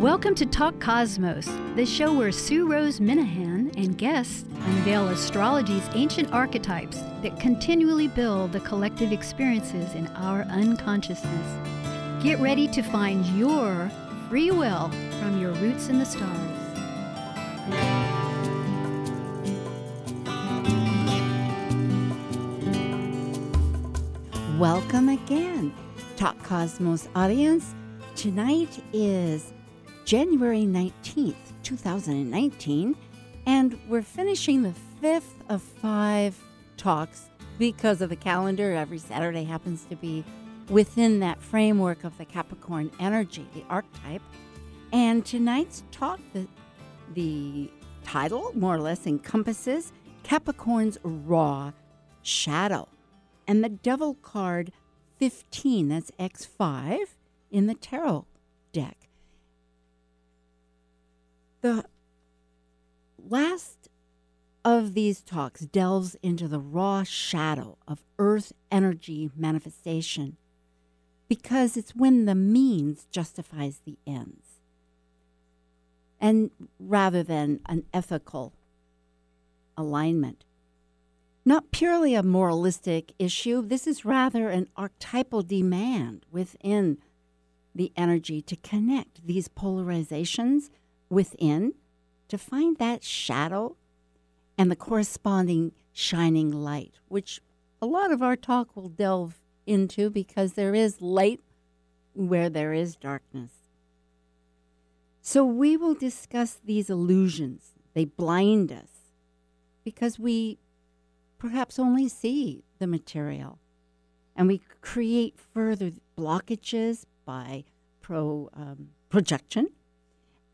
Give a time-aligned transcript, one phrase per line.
[0.00, 6.30] Welcome to Talk Cosmos, the show where Sue Rose Minahan and guests unveil astrology's ancient
[6.34, 12.22] archetypes that continually build the collective experiences in our unconsciousness.
[12.22, 13.90] Get ready to find your
[14.28, 16.30] free will from your roots in the stars.
[24.58, 25.72] Welcome again,
[26.18, 27.74] Talk Cosmos audience.
[28.14, 29.54] Tonight is
[30.06, 31.34] January 19th,
[31.64, 32.94] 2019,
[33.44, 36.40] and we're finishing the fifth of five
[36.76, 38.70] talks because of the calendar.
[38.70, 40.24] Every Saturday happens to be
[40.68, 44.22] within that framework of the Capricorn energy, the archetype.
[44.92, 46.46] And tonight's talk, the,
[47.14, 47.68] the
[48.04, 51.72] title more or less encompasses Capricorn's raw
[52.22, 52.86] shadow.
[53.48, 54.70] And the devil card
[55.18, 56.98] 15, that's X5
[57.50, 58.24] in the tarot
[58.72, 59.06] deck.
[61.60, 61.84] The
[63.18, 63.88] last
[64.64, 70.36] of these talks delves into the raw shadow of earth energy manifestation
[71.28, 74.60] because it's when the means justifies the ends.
[76.20, 78.54] And rather than an ethical
[79.76, 80.44] alignment.
[81.44, 86.98] Not purely a moralistic issue, this is rather an archetypal demand within
[87.74, 90.70] the energy to connect these polarizations
[91.08, 91.74] within
[92.28, 93.76] to find that shadow
[94.58, 97.40] and the corresponding shining light, which
[97.80, 101.40] a lot of our talk will delve into because there is light
[102.14, 103.52] where there is darkness.
[105.20, 107.72] So we will discuss these illusions.
[107.94, 109.12] They blind us
[109.84, 110.58] because we
[111.38, 113.58] perhaps only see the material.
[114.34, 117.64] And we create further blockages by
[118.00, 119.70] pro, um, projection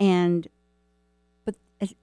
[0.02, 0.48] and
[1.44, 1.54] but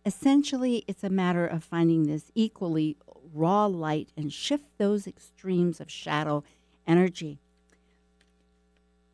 [0.06, 2.96] essentially it's a matter of finding this equally
[3.34, 6.42] raw light and shift those extremes of shadow
[6.88, 7.40] energy.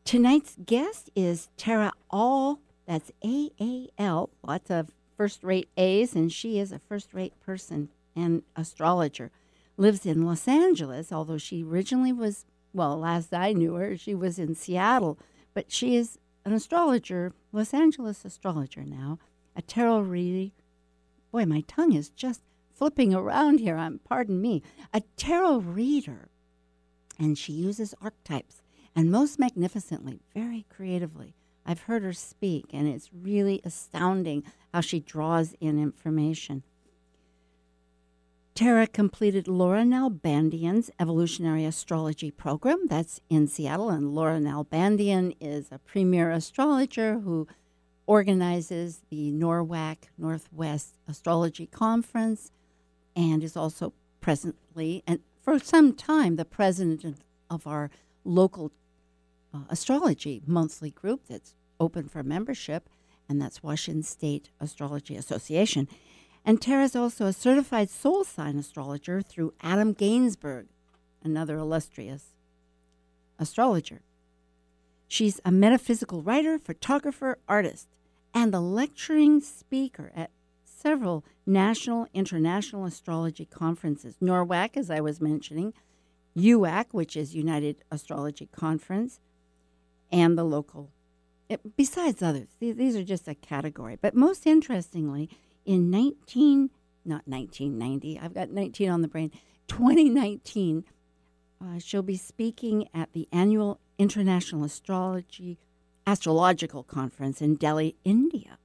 [0.03, 4.29] Tonight's guest is Tara Aal That's A A L.
[4.43, 9.31] Lots of first rate A's, and she is a first rate person and astrologer.
[9.77, 14.37] Lives in Los Angeles, although she originally was, well, last I knew her, she was
[14.37, 15.17] in Seattle.
[15.55, 19.17] But she is an astrologer, Los Angeles astrologer now,
[19.55, 20.53] a tarot reader.
[21.31, 22.41] Boy, my tongue is just
[22.71, 23.77] flipping around here.
[23.77, 24.61] I'm pardon me.
[24.93, 26.29] A tarot reader,
[27.19, 28.61] and she uses archetypes,
[28.95, 31.33] and most magnificently, very creatively.
[31.65, 36.63] I've heard her speak, and it's really astounding how she draws in information.
[38.55, 42.87] Tara completed Laura Nalbandian's evolutionary astrology program.
[42.87, 43.89] That's in Seattle.
[43.89, 47.49] And Laura Nalbandian is a premier astrologer who
[48.07, 52.53] organizes the NORWAC Northwest Astrology Conference
[53.13, 57.91] and is also presently, and for some time, the president of our
[58.23, 58.71] local
[59.53, 62.89] uh, astrology monthly group that's open for membership,
[63.27, 65.89] and that's Washington State Astrology Association.
[66.45, 70.67] And Tara is also a certified soul sign astrologer through Adam Gainsburg,
[71.23, 72.35] another illustrious
[73.39, 74.01] astrologer.
[75.07, 77.87] She's a metaphysical writer, photographer, artist,
[78.33, 80.29] and a lecturing speaker at
[80.63, 84.17] several national, international astrology conferences.
[84.21, 85.73] NORWAC, as I was mentioning,
[86.37, 89.19] UAC, which is United Astrology Conference,
[90.11, 90.91] and the local,
[91.49, 92.49] it, besides others.
[92.59, 93.97] These are just a category.
[93.99, 95.29] But most interestingly,
[95.65, 96.69] in 19
[97.03, 99.31] not 1990 i've got 19 on the brain
[99.67, 100.83] 2019
[101.61, 105.57] uh, she'll be speaking at the annual international astrology
[106.07, 108.57] astrological conference in delhi india.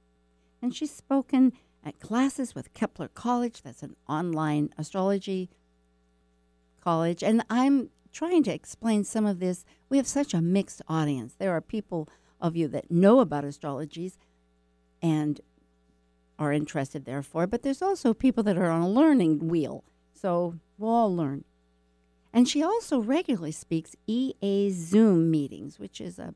[0.61, 1.53] And she's spoken
[1.83, 5.49] at classes with kepler college that's an online astrology
[6.83, 7.23] college.
[7.23, 9.65] And i'm trying to explain some of this.
[9.89, 11.35] We have such a mixed audience.
[11.37, 12.07] There are people
[12.39, 14.17] of you that know about astrologies
[15.01, 15.41] and
[16.41, 19.83] are interested, therefore, but there's also people that are on a learning wheel.
[20.13, 21.43] So we'll all learn.
[22.33, 26.33] And she also regularly speaks EA Zoom meetings, which is a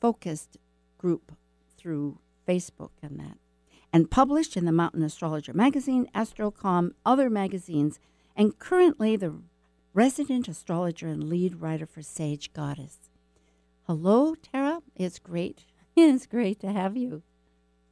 [0.00, 0.56] focused
[0.98, 1.36] group
[1.76, 2.18] through
[2.48, 3.38] Facebook and that,
[3.92, 8.00] and published in the Mountain Astrologer magazine, Astrocom, other magazines,
[8.34, 9.34] and currently the
[9.92, 13.10] resident astrologer and lead writer for Sage Goddess.
[13.86, 14.80] Hello, Tara.
[14.96, 15.66] It's great.
[15.96, 17.22] It's great to have you.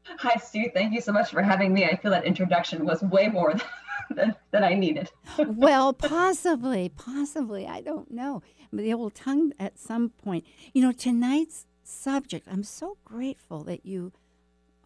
[0.19, 0.71] Hi, Sue.
[0.75, 1.85] Thank you so much for having me.
[1.85, 3.55] I feel that introduction was way more
[4.11, 5.11] than, than I needed.
[5.39, 7.67] well, possibly, possibly.
[7.67, 8.43] I don't know.
[8.73, 10.45] But the old tongue at some point.
[10.73, 14.13] You know, tonight's subject, I'm so grateful that you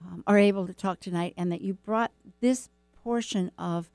[0.01, 2.69] um, are able to talk tonight and that you brought this
[3.03, 3.91] portion of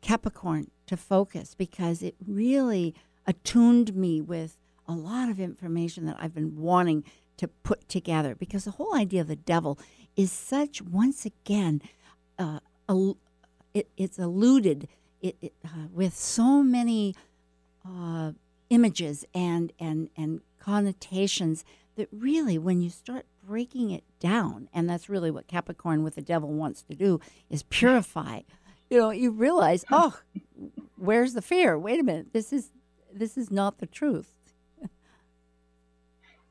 [0.00, 2.94] Capricorn to focus because it really
[3.26, 4.56] attuned me with
[4.88, 7.04] a lot of information that I've been wanting
[7.36, 9.78] to put together because the whole idea of the devil
[10.16, 11.80] is such once again
[12.38, 12.60] uh,
[13.74, 14.88] it, it's alluded
[15.20, 17.14] it, it uh, with so many
[17.86, 18.32] uh,
[18.70, 21.64] images and and and connotations
[21.96, 26.22] that really when you start breaking it down and that's really what capricorn with the
[26.22, 28.40] devil wants to do is purify.
[28.90, 30.18] You know you realize oh
[30.96, 31.78] where's the fear?
[31.78, 32.32] Wait a minute.
[32.32, 32.72] This is
[33.12, 34.37] this is not the truth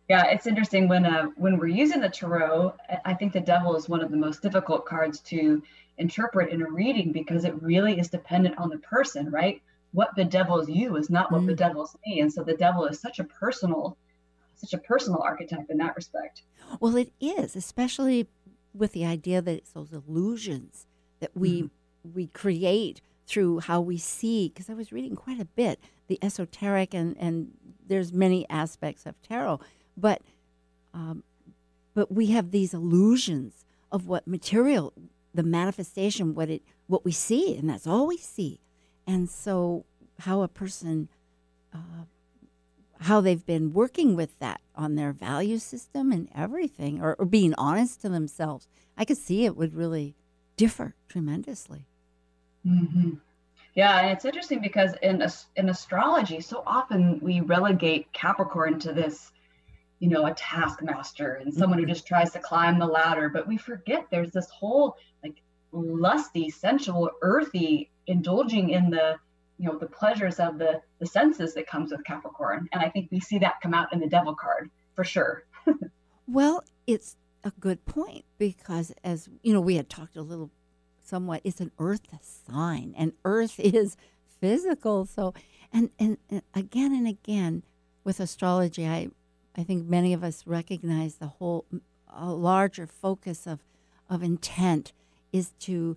[0.09, 2.73] yeah it's interesting when uh, when we're using the tarot
[3.05, 5.61] i think the devil is one of the most difficult cards to
[5.97, 9.61] interpret in a reading because it really is dependent on the person right?
[9.93, 11.47] What bedevils you is not what mm.
[11.47, 12.19] bedevils me.
[12.19, 13.97] And so the devil is such a personal
[14.55, 16.43] such a personal archetype in that respect.
[16.79, 18.27] Well it is especially
[18.73, 20.85] with the idea that it's those illusions
[21.19, 21.69] that we mm.
[22.13, 24.49] we create through how we see.
[24.49, 27.51] Because i was reading quite a bit the esoteric and and
[27.87, 29.59] there's many aspects of tarot
[29.97, 30.21] but
[30.93, 31.23] um,
[31.93, 34.93] but we have these illusions of what material
[35.33, 38.59] the manifestation what it what we see and that's all we see
[39.05, 39.85] and so
[40.19, 41.09] how a person
[41.73, 42.05] uh,
[42.99, 47.53] how they've been working with that on their value system and everything or, or being
[47.57, 48.67] honest to themselves
[48.97, 50.15] i could see it would really
[50.55, 51.85] differ tremendously
[52.65, 53.11] mm-hmm.
[53.75, 55.23] yeah and it's interesting because in
[55.55, 59.31] in astrology so often we relegate capricorn to this
[59.99, 61.87] you know a taskmaster and someone mm-hmm.
[61.87, 65.41] who just tries to climb the ladder but we forget there's this whole like
[65.71, 69.17] lusty sensual earthy indulging in the
[69.57, 72.67] you know the pleasures of the the senses that comes with capricorn.
[72.71, 75.43] And i think we see that come out in the devil card for sure.
[76.29, 77.15] Well it's
[77.45, 80.51] a good point because as you know we had talked a little
[81.01, 83.95] somewhat it's an earth sign and earth is
[84.41, 85.05] physical.
[85.05, 85.33] So
[85.71, 87.63] and and, and again and again
[88.03, 89.07] with astrology i
[89.57, 91.65] i think many of us recognize the whole
[92.13, 93.59] a larger focus of
[94.09, 94.93] of intent
[95.31, 95.95] is to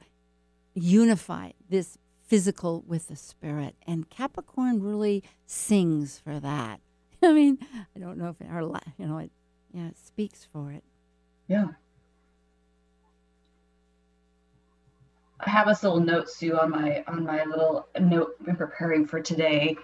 [0.74, 1.98] unify this
[2.30, 3.74] physical with the spirit.
[3.86, 6.80] And Capricorn really sings for that.
[7.22, 7.58] I mean,
[7.94, 9.30] I don't know if our, you know, it,
[9.72, 10.84] yeah, it speaks for it.
[11.48, 11.66] Yeah.
[15.40, 19.22] I have this little note, Sue, on my on my little note in preparing for
[19.22, 19.74] today,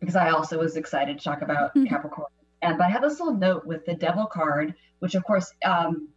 [0.00, 1.86] because I also was excited to talk about mm-hmm.
[1.86, 2.28] Capricorn.
[2.62, 6.08] And but I have this little note with the Devil card, which of course um,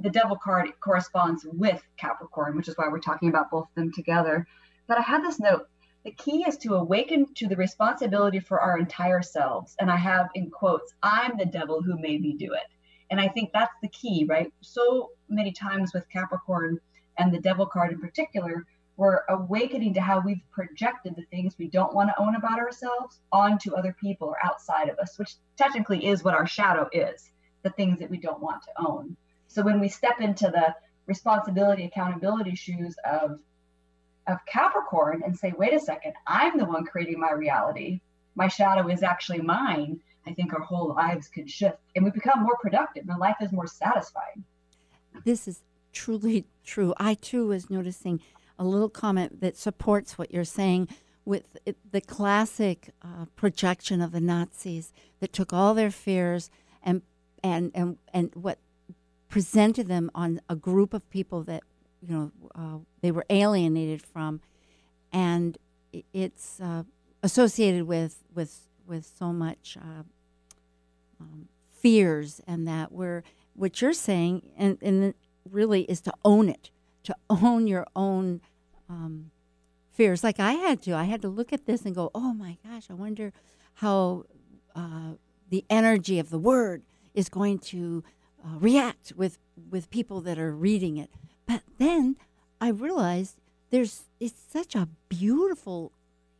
[0.00, 3.92] the Devil card corresponds with Capricorn, which is why we're talking about both of them
[3.92, 4.46] together.
[4.86, 5.68] But I had this note
[6.04, 9.74] the key is to awaken to the responsibility for our entire selves.
[9.80, 12.66] And I have in quotes, I'm the devil who made me do it.
[13.10, 14.52] And I think that's the key, right?
[14.60, 16.78] So many times with Capricorn
[17.16, 18.66] and the devil card in particular,
[18.96, 23.20] we're awakening to how we've projected the things we don't want to own about ourselves
[23.32, 27.30] onto other people or outside of us, which technically is what our shadow is
[27.62, 29.16] the things that we don't want to own.
[29.48, 30.74] So when we step into the
[31.06, 33.40] responsibility, accountability shoes of
[34.26, 38.00] of Capricorn and say, wait a second, I'm the one creating my reality.
[38.34, 40.00] My shadow is actually mine.
[40.26, 43.52] I think our whole lives could shift and we become more productive and life is
[43.52, 44.44] more satisfying.
[45.24, 45.60] This is
[45.92, 46.94] truly true.
[46.96, 48.20] I too was noticing
[48.58, 50.88] a little comment that supports what you're saying
[51.24, 56.50] with it, the classic uh, projection of the Nazis that took all their fears
[56.82, 57.02] and
[57.42, 58.58] and and and what
[59.28, 61.62] presented them on a group of people that
[62.00, 64.40] you know uh, they were alienated from,
[65.12, 65.58] and
[66.12, 66.84] it's uh,
[67.22, 70.02] associated with with with so much uh,
[71.20, 73.22] um, fears, and that we're
[73.54, 75.14] what you're saying, and and
[75.50, 76.70] really is to own it,
[77.04, 78.40] to own your own
[78.88, 79.30] um,
[79.92, 80.24] fears.
[80.24, 82.84] Like I had to, I had to look at this and go, oh my gosh,
[82.90, 83.32] I wonder
[83.74, 84.24] how
[84.74, 85.14] uh,
[85.50, 86.82] the energy of the word
[87.14, 88.02] is going to
[88.44, 89.38] uh, react with
[89.70, 91.08] with people that are reading it
[91.46, 92.16] but then
[92.60, 93.36] I realized
[93.70, 95.92] there's it's such a beautiful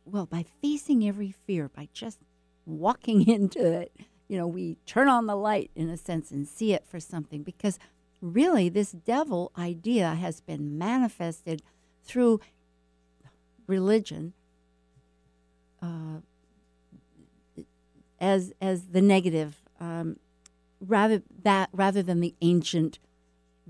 [0.05, 2.19] well, by facing every fear, by just
[2.65, 3.91] walking into it,
[4.27, 7.43] you know, we turn on the light in a sense and see it for something
[7.43, 7.79] because
[8.25, 11.61] really this devil idea has been manifested
[12.03, 12.39] through
[13.67, 14.33] religion
[15.81, 16.19] uh,
[18.19, 20.17] as as the negative um,
[20.79, 22.99] rather that rather than the ancient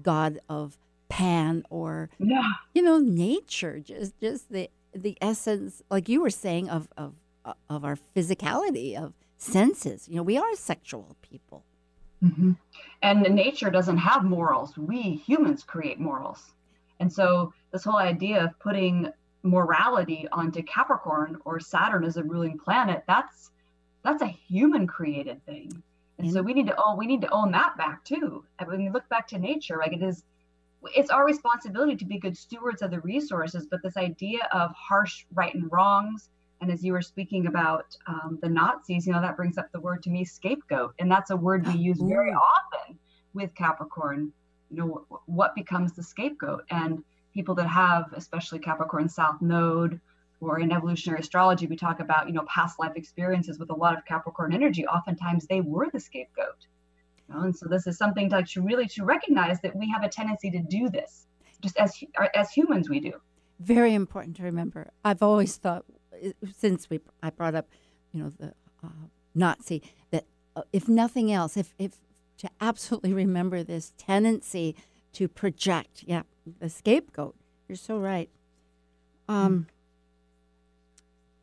[0.02, 2.54] god of Pan or yeah.
[2.74, 7.16] you know nature, just just the the essence, like you were saying, of of
[7.70, 10.10] of our physicality, of senses.
[10.10, 11.64] You know, we are sexual people.
[12.26, 12.52] Mm-hmm.
[13.02, 14.78] And nature doesn't have morals.
[14.78, 16.54] We humans create morals.
[17.00, 19.12] And so this whole idea of putting
[19.44, 23.52] morality onto Capricorn or Saturn as a ruling planet, that's
[24.04, 25.84] that's a human created thing.
[26.18, 28.44] And so we need to own we need to own that back too.
[28.60, 30.24] And when we look back to nature, like it is
[30.96, 35.26] it's our responsibility to be good stewards of the resources, but this idea of harsh
[35.34, 36.30] right and wrongs,
[36.62, 39.80] and as you were speaking about um, the Nazis, you know, that brings up the
[39.80, 40.94] word to me scapegoat.
[41.00, 42.98] And that's a word we use very often
[43.34, 44.32] with Capricorn.
[44.72, 46.64] You know, what becomes the scapegoat?
[46.70, 50.00] And people that have, especially Capricorn South Node,
[50.42, 53.98] or in evolutionary astrology, we talk about, you know, past life experiences with a lot
[53.98, 54.86] of Capricorn energy.
[54.88, 56.68] Oftentimes they were the scapegoat.
[57.28, 57.42] You know?
[57.42, 60.10] And so this is something to, like, to really to recognize that we have a
[60.10, 61.28] tendency to do this,
[61.62, 61.94] just as
[62.34, 63.14] as humans we do.
[63.60, 64.92] Very important to remember.
[65.04, 65.86] I've always thought
[66.58, 67.68] since we I brought up,
[68.12, 68.54] you know, the
[68.84, 69.82] uh, Nazi
[70.12, 71.98] that uh, if nothing else, if if
[72.38, 74.76] to absolutely remember this tendency
[75.14, 76.24] to project, yeah,
[76.60, 77.36] the scapegoat.
[77.68, 78.30] You're so right.
[79.28, 79.68] Um,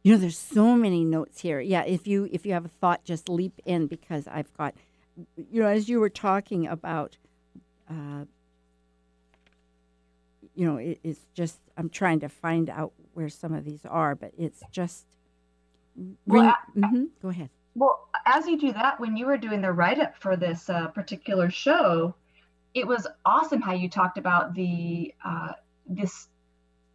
[0.02, 1.60] you know, there's so many notes here.
[1.60, 4.74] Yeah, if you if you have a thought, just leap in because I've got,
[5.36, 7.16] you know, as you were talking about,
[7.88, 8.24] uh,
[10.54, 14.14] you know, it, it's just I'm trying to find out where some of these are,
[14.14, 15.06] but it's just.
[16.26, 17.50] Well, mm-hmm, go ahead.
[17.74, 20.88] Well, as you do that, when you were doing the write up for this uh,
[20.88, 22.14] particular show,
[22.74, 25.52] it was awesome how you talked about the uh,
[25.86, 26.28] this.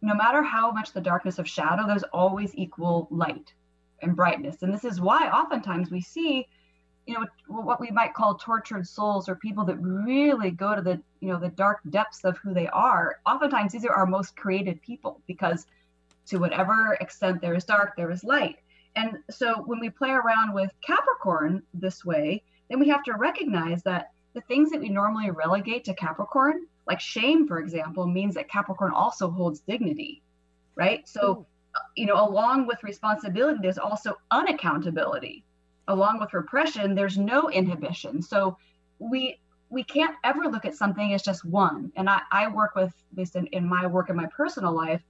[0.00, 3.52] No matter how much the darkness of shadow, there's always equal light
[4.00, 6.46] and brightness, and this is why oftentimes we see,
[7.08, 11.00] you know, what we might call tortured souls or people that really go to the
[11.20, 13.16] you know the dark depths of who they are.
[13.24, 15.66] Oftentimes, these are our most creative people because
[16.26, 18.58] to whatever extent there is dark, there is light.
[18.94, 23.82] And so when we play around with Capricorn this way, then we have to recognize
[23.84, 28.50] that the things that we normally relegate to Capricorn, like shame, for example, means that
[28.50, 30.20] Capricorn also holds dignity,
[30.74, 31.08] right?
[31.08, 31.46] So,
[31.96, 35.42] you know, along with responsibility, there's also unaccountability.
[35.88, 38.22] Along with repression, there's no inhibition.
[38.22, 38.56] So
[38.98, 39.40] we
[39.70, 41.92] we can't ever look at something as just one.
[41.96, 45.02] And I, I work with this in, in my work in my personal life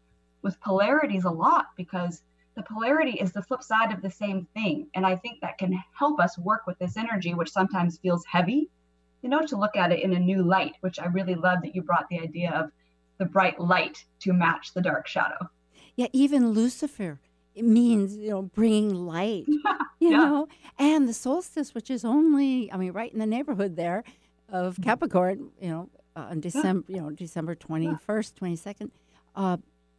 [0.42, 2.23] with polarities a lot because
[2.56, 4.88] the polarity is the flip side of the same thing.
[4.94, 8.68] And I think that can help us work with this energy, which sometimes feels heavy,
[9.23, 11.76] you know, to look at it in a new light, which I really love that
[11.76, 12.73] you brought the idea of
[13.18, 15.49] the bright light to match the dark shadow.
[15.94, 17.20] Yeah, even Lucifer
[17.58, 19.44] it means you know bringing light
[19.99, 20.17] you yeah.
[20.17, 24.05] know and the solstice which is only i mean right in the neighborhood there
[24.49, 24.85] of mm-hmm.
[24.85, 26.97] capricorn you know uh, on december yeah.
[26.97, 28.90] you know december 21st 22nd
[29.37, 29.57] uh,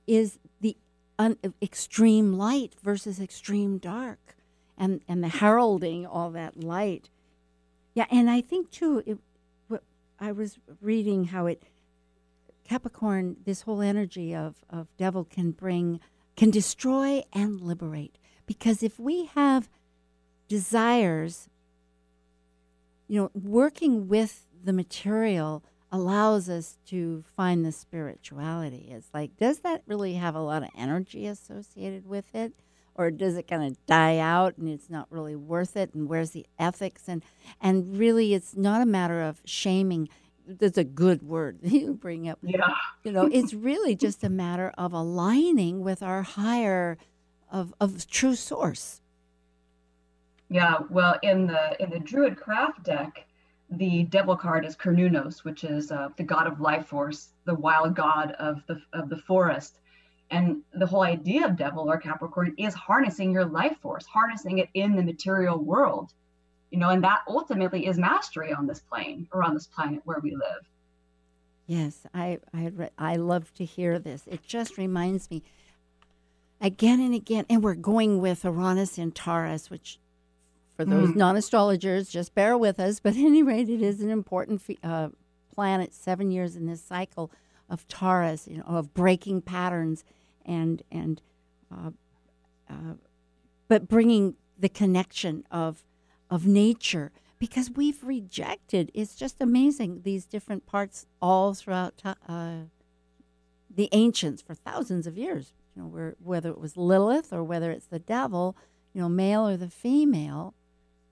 [0.08, 0.75] is the
[1.18, 4.36] un- extreme light versus extreme dark
[4.77, 7.10] and and the heralding all that light
[7.94, 9.18] yeah and i think too it
[10.20, 11.63] i was reading how it
[12.63, 16.00] capricorn this whole energy of of devil can bring
[16.36, 19.70] can destroy and liberate because if we have
[20.50, 21.48] desires
[23.08, 28.89] you know working with the material allows us to find the spirituality.
[28.91, 32.53] It's like, does that really have a lot of energy associated with it?
[32.96, 35.94] Or does it kind of die out and it's not really worth it?
[35.94, 37.03] And where's the ethics?
[37.08, 37.24] And
[37.62, 40.10] and really, it's not a matter of shaming.
[40.46, 42.39] That's a good word you bring up.
[42.41, 42.75] Yeah.
[43.03, 46.98] You know, it's really just a matter of aligning with our higher,
[47.50, 49.01] of of true source.
[50.50, 50.79] Yeah.
[50.89, 53.27] Well, in the in the Druid Craft deck,
[53.70, 57.96] the devil card is Cernunnos, which is uh, the god of life force, the wild
[57.96, 59.79] god of the of the forest.
[60.32, 64.70] And the whole idea of devil or Capricorn is harnessing your life force, harnessing it
[64.75, 66.13] in the material world.
[66.72, 70.20] You know, and that ultimately is mastery on this plane or on this planet where
[70.20, 70.68] we live.
[71.65, 74.24] Yes, I I re- I love to hear this.
[74.25, 75.44] It just reminds me
[76.60, 80.00] again and again, and we're going with Uranus and Taurus, which
[80.79, 81.17] for those mm.
[81.17, 83.01] non astrologers, just bear with us.
[83.01, 85.09] But at any rate, it is an important uh,
[85.53, 87.33] planet, seven years in this cycle
[87.69, 90.05] of Taurus, you know, of breaking patterns
[90.45, 91.21] and, and
[91.69, 91.89] uh,
[92.69, 92.93] uh,
[93.67, 95.83] but bringing the connection of,
[96.29, 98.89] of nature because we've rejected.
[98.93, 102.53] It's just amazing these different parts all throughout uh,
[103.69, 105.51] the ancients for thousands of years.
[105.75, 108.55] You know, where, whether it was Lilith or whether it's the devil,
[108.93, 110.53] you know, male or the female,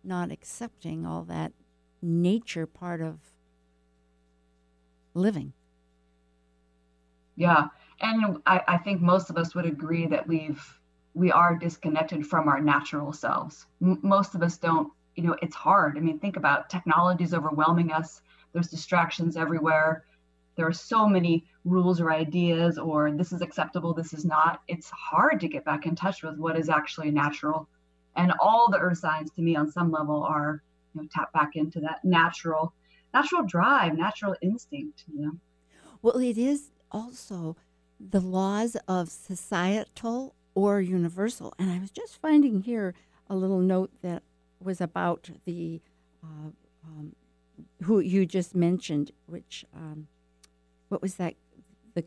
[0.04, 1.54] not accepting all that
[2.02, 3.20] nature part of
[5.14, 5.54] living.
[7.36, 7.68] Yeah,
[8.02, 10.80] and I, I think most of us would agree that we've
[11.14, 13.66] we are disconnected from our natural selves.
[13.82, 15.98] M- most of us don't you know, it's hard.
[15.98, 18.22] I mean, think about technology is overwhelming us.
[18.54, 20.06] There's distractions everywhere.
[20.56, 24.62] There are so many rules or ideas, or this is acceptable, this is not.
[24.68, 27.68] It's hard to get back in touch with what is actually natural.
[28.18, 31.52] And all the earth signs to me on some level are, you know, tap back
[31.56, 32.74] into that natural,
[33.14, 35.32] natural drive, natural instinct, you know.
[36.02, 37.56] Well, it is also
[38.00, 41.54] the laws of societal or universal.
[41.60, 42.94] And I was just finding here
[43.30, 44.24] a little note that
[44.60, 45.82] was about the
[46.24, 46.50] uh,
[46.84, 47.16] um,
[47.84, 50.08] who you just mentioned, which um,
[50.90, 51.36] what was that?
[51.94, 52.04] The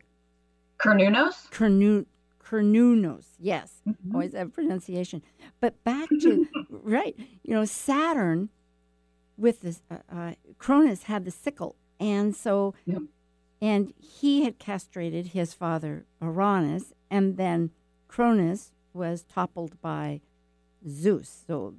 [0.79, 1.49] Cernunnos.
[1.51, 2.05] Cernu,
[2.51, 3.25] Cernunnos.
[3.39, 4.13] Yes, mm-hmm.
[4.13, 5.21] always that pronunciation.
[5.59, 8.49] But back to right, you know, Saturn
[9.37, 12.73] with this uh, uh, Cronus had the sickle, and so.
[12.85, 13.03] Yep.
[13.63, 17.69] And he had castrated his father Uranus, and then
[18.07, 20.21] Cronus was toppled by
[20.89, 21.43] Zeus.
[21.45, 21.75] So,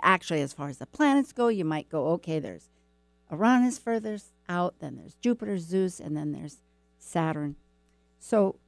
[0.00, 2.70] actually, as far as the planets go, you might go, okay, there's
[3.32, 6.58] Uranus furthest out, then there's Jupiter, Zeus, and then there's
[6.98, 7.56] Saturn.
[8.20, 8.60] So,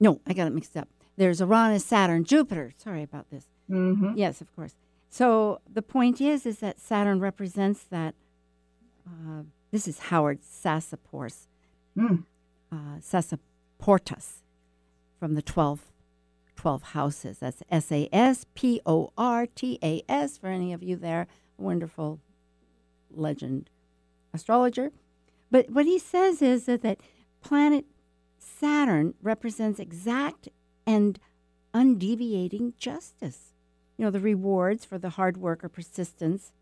[0.00, 0.88] no, I got it mixed up.
[1.16, 2.72] There's Uranus, Saturn, Jupiter.
[2.76, 3.46] Sorry about this.
[3.70, 4.12] Mm-hmm.
[4.16, 4.74] Yes, of course.
[5.10, 8.14] So the point is, is that Saturn represents that.
[9.06, 11.46] Uh, this is Howard Sassaportas,
[11.96, 12.24] mm.
[12.72, 14.42] uh, Sassaportas,
[15.18, 15.92] from the 12
[16.56, 17.38] 12 houses.
[17.38, 21.28] That's S A S P O R T A S for any of you there.
[21.56, 22.20] Wonderful
[23.10, 23.70] legend
[24.34, 24.90] astrologer.
[25.50, 26.98] But what he says is that, that
[27.42, 27.84] planet
[28.58, 30.48] Saturn represents exact
[30.86, 31.18] and
[31.74, 33.52] undeviating justice.
[33.96, 36.52] You know, the rewards for the hard work or persistence.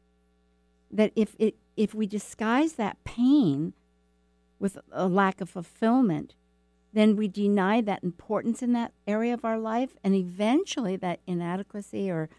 [0.90, 3.74] That if it if we disguise that pain
[4.58, 6.34] with a lack of fulfillment,
[6.92, 12.10] then we deny that importance in that area of our life, and eventually that inadequacy
[12.10, 12.30] or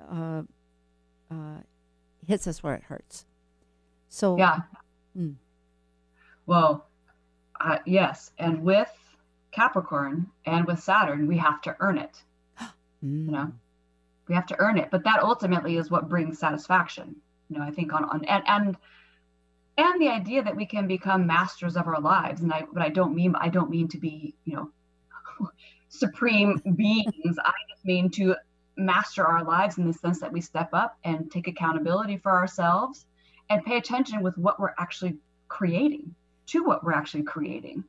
[0.00, 0.42] uh,
[1.30, 1.58] uh,
[2.26, 3.26] hits us where it hurts.
[4.08, 4.60] So yeah.
[5.16, 5.36] Mm.
[6.46, 6.87] Well,
[7.60, 8.90] uh, yes, and with
[9.50, 12.22] Capricorn and with Saturn, we have to earn it.
[12.60, 13.26] mm.
[13.26, 13.52] You know,
[14.28, 17.16] we have to earn it, but that ultimately is what brings satisfaction.
[17.48, 18.76] You know, I think on on and and
[19.78, 22.88] and the idea that we can become masters of our lives and i but i
[22.88, 24.70] don't mean i don't mean to be you know
[25.88, 28.34] supreme beings i just mean to
[28.76, 33.06] master our lives in the sense that we step up and take accountability for ourselves
[33.50, 35.16] and pay attention with what we're actually
[35.48, 36.14] creating
[36.48, 37.84] to what we're actually creating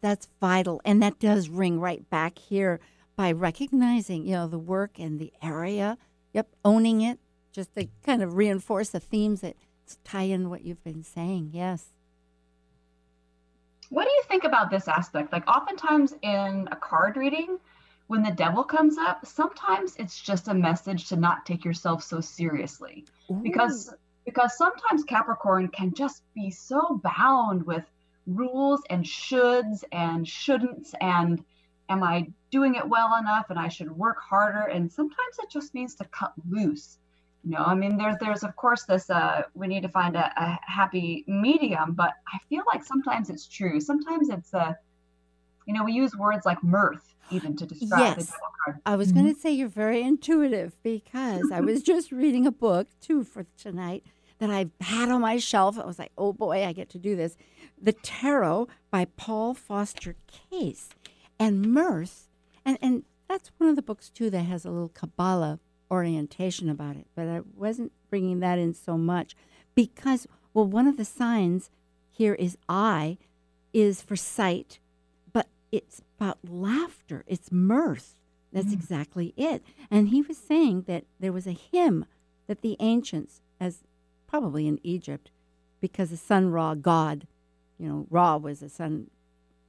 [0.00, 2.78] that's vital and that does ring right back here
[3.16, 5.98] by recognizing you know the work and the area
[6.32, 7.18] yep owning it
[7.52, 9.56] just to kind of reinforce the themes that
[10.04, 11.50] tie in what you've been saying.
[11.52, 11.86] Yes.
[13.90, 15.32] What do you think about this aspect?
[15.32, 17.58] Like, oftentimes in a card reading,
[18.06, 22.20] when the devil comes up, sometimes it's just a message to not take yourself so
[22.20, 23.06] seriously.
[23.30, 23.40] Ooh.
[23.42, 23.94] Because
[24.28, 27.82] because sometimes Capricorn can just be so bound with
[28.26, 31.42] rules and shoulds and shouldn'ts and
[31.88, 34.64] am I doing it well enough and I should work harder?
[34.64, 36.98] And sometimes it just means to cut loose.
[37.42, 40.32] You know i mean there's there's of course this uh we need to find a,
[40.36, 43.80] a happy medium but i feel like sometimes it's true.
[43.80, 44.74] Sometimes it's a uh,
[45.66, 48.16] you know we use words like mirth even to describe yes.
[48.16, 48.78] the devil card.
[48.84, 49.20] I was mm-hmm.
[49.20, 53.46] going to say you're very intuitive because i was just reading a book too for
[53.56, 54.04] tonight
[54.38, 57.16] that i've had on my shelf i was like oh boy i get to do
[57.16, 57.36] this
[57.80, 60.16] the tarot by paul foster
[60.50, 60.88] case
[61.38, 62.28] and mirth
[62.64, 66.96] and and that's one of the books too that has a little kabbalah orientation about
[66.96, 69.34] it, but I wasn't bringing that in so much
[69.74, 71.70] because, well, one of the signs
[72.10, 73.18] here is I
[73.72, 74.80] is for sight,
[75.32, 78.14] but it's about laughter, it's mirth.
[78.52, 78.74] That's mm.
[78.74, 79.62] exactly it.
[79.90, 82.06] And he was saying that there was a hymn
[82.46, 83.80] that the ancients, as
[84.28, 85.30] probably in Egypt,
[85.80, 87.26] because the sun Ra god,
[87.78, 89.10] you know, Ra was a sun,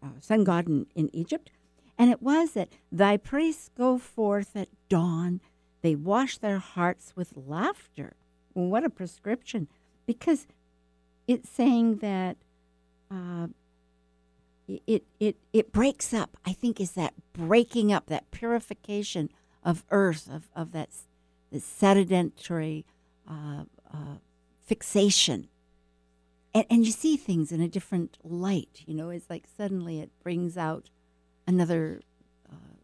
[0.04, 1.50] uh, sun god in, in Egypt,
[1.98, 5.42] and it was that thy priests go forth at dawn
[5.82, 8.16] they wash their hearts with laughter.
[8.54, 9.68] what a prescription.
[10.06, 10.48] Because
[11.28, 12.38] it's saying that
[13.10, 13.48] uh,
[14.68, 16.36] it, it, it breaks up.
[16.46, 19.30] I think is that breaking up, that purification
[19.64, 20.90] of earth, of, of that,
[21.52, 22.86] that sedentary
[23.30, 24.18] uh, uh,
[24.70, 25.50] fixation.
[26.54, 28.84] And, and you see things in a different light.
[28.86, 30.90] You know, it's like suddenly it brings out
[31.48, 32.02] another
[32.50, 32.76] uh,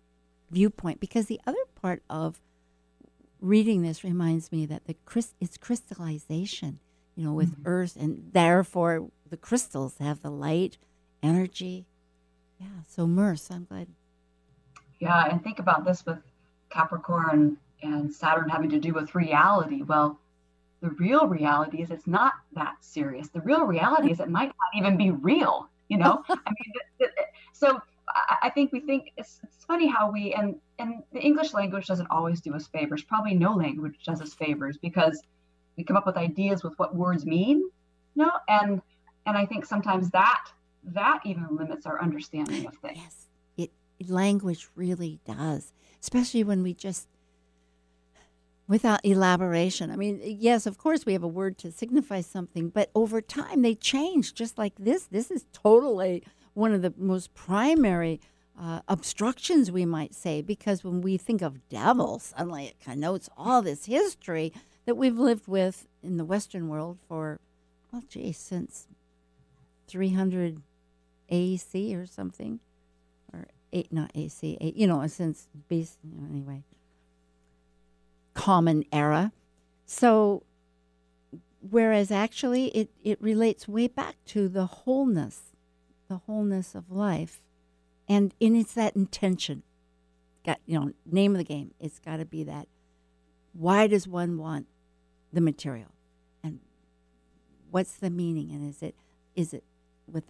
[0.50, 1.00] viewpoint.
[1.00, 2.42] Because the other part of
[3.40, 4.96] reading this reminds me that the
[5.40, 6.80] it's crystallization,
[7.16, 7.68] you know, with mm-hmm.
[7.68, 10.78] earth, and therefore the crystals have the light,
[11.22, 11.86] energy.
[12.60, 13.52] Yeah, so mirth.
[13.52, 13.88] I'm glad.
[15.00, 16.20] Yeah, and think about this with
[16.70, 19.84] Capricorn and Saturn having to do with reality.
[19.84, 20.20] Well,
[20.86, 23.30] the real reality is it's not that serious.
[23.30, 25.68] The real reality is it might not even be real.
[25.90, 27.10] You know, I mean,
[27.54, 27.80] so
[28.42, 32.08] I think we think it's, it's funny how we and and the English language doesn't
[32.12, 33.04] always do us favors.
[33.04, 35.22] Probably no language does us favors because
[35.76, 37.72] we come up with ideas with what words mean, you
[38.24, 38.82] know, and
[39.26, 40.46] and I think sometimes that
[40.84, 43.00] that even limits our understanding of things.
[43.58, 43.70] Yes,
[44.00, 47.08] it language really does, especially when we just
[48.68, 49.92] without elaboration.
[49.92, 53.62] I mean, yes, of course we have a word to signify something, but over time
[53.62, 55.06] they change just like this.
[55.06, 56.24] This is totally
[56.54, 58.20] one of the most primary
[58.60, 63.62] uh, obstructions, we might say, because when we think of devil, suddenly it connotes all
[63.62, 64.54] this history
[64.86, 67.40] that we've lived with in the Western world for,
[67.92, 68.88] well, gee, since
[69.88, 70.62] 300
[71.30, 72.60] AC or something,
[73.34, 75.98] or eight, not AC, eight, you know, since base,
[76.30, 76.64] anyway,
[78.46, 79.32] common era.
[79.86, 80.44] So,
[81.68, 85.56] whereas actually it, it relates way back to the wholeness
[86.08, 87.42] the wholeness of life.
[88.08, 89.64] And, and it's that intention.
[90.46, 91.74] Got you know, name of the game.
[91.80, 92.68] It's got to be that.
[93.54, 94.68] Why does one want
[95.34, 95.90] the material,
[96.44, 96.60] and
[97.72, 98.52] what's the meaning?
[98.52, 98.96] And is it
[99.36, 99.64] is it
[100.12, 100.26] with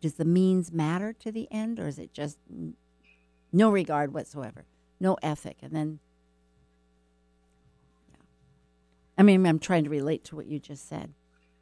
[0.00, 2.38] does the means matter to the end, or is it just
[3.52, 4.66] no regard whatsoever,
[5.00, 5.98] no ethic, and then
[8.10, 8.16] yeah.
[9.18, 11.12] I mean, I'm trying to relate to what you just said.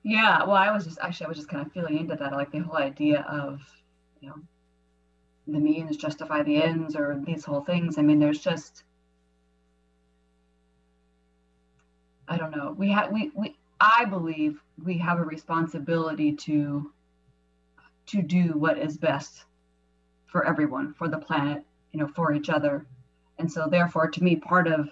[0.02, 2.52] Yeah, well, I was just actually I was just kind of feeling into that, like
[2.52, 3.60] the whole idea of,
[4.20, 4.36] you know,
[5.48, 7.98] the means justify the ends, or these whole things.
[7.98, 8.84] I mean, there's just,
[12.28, 12.74] I don't know.
[12.76, 16.92] We have we we I believe we have a responsibility to
[18.06, 19.44] to do what is best
[20.26, 22.86] for everyone, for the planet, you know, for each other.
[23.38, 24.90] And so therefore to me part of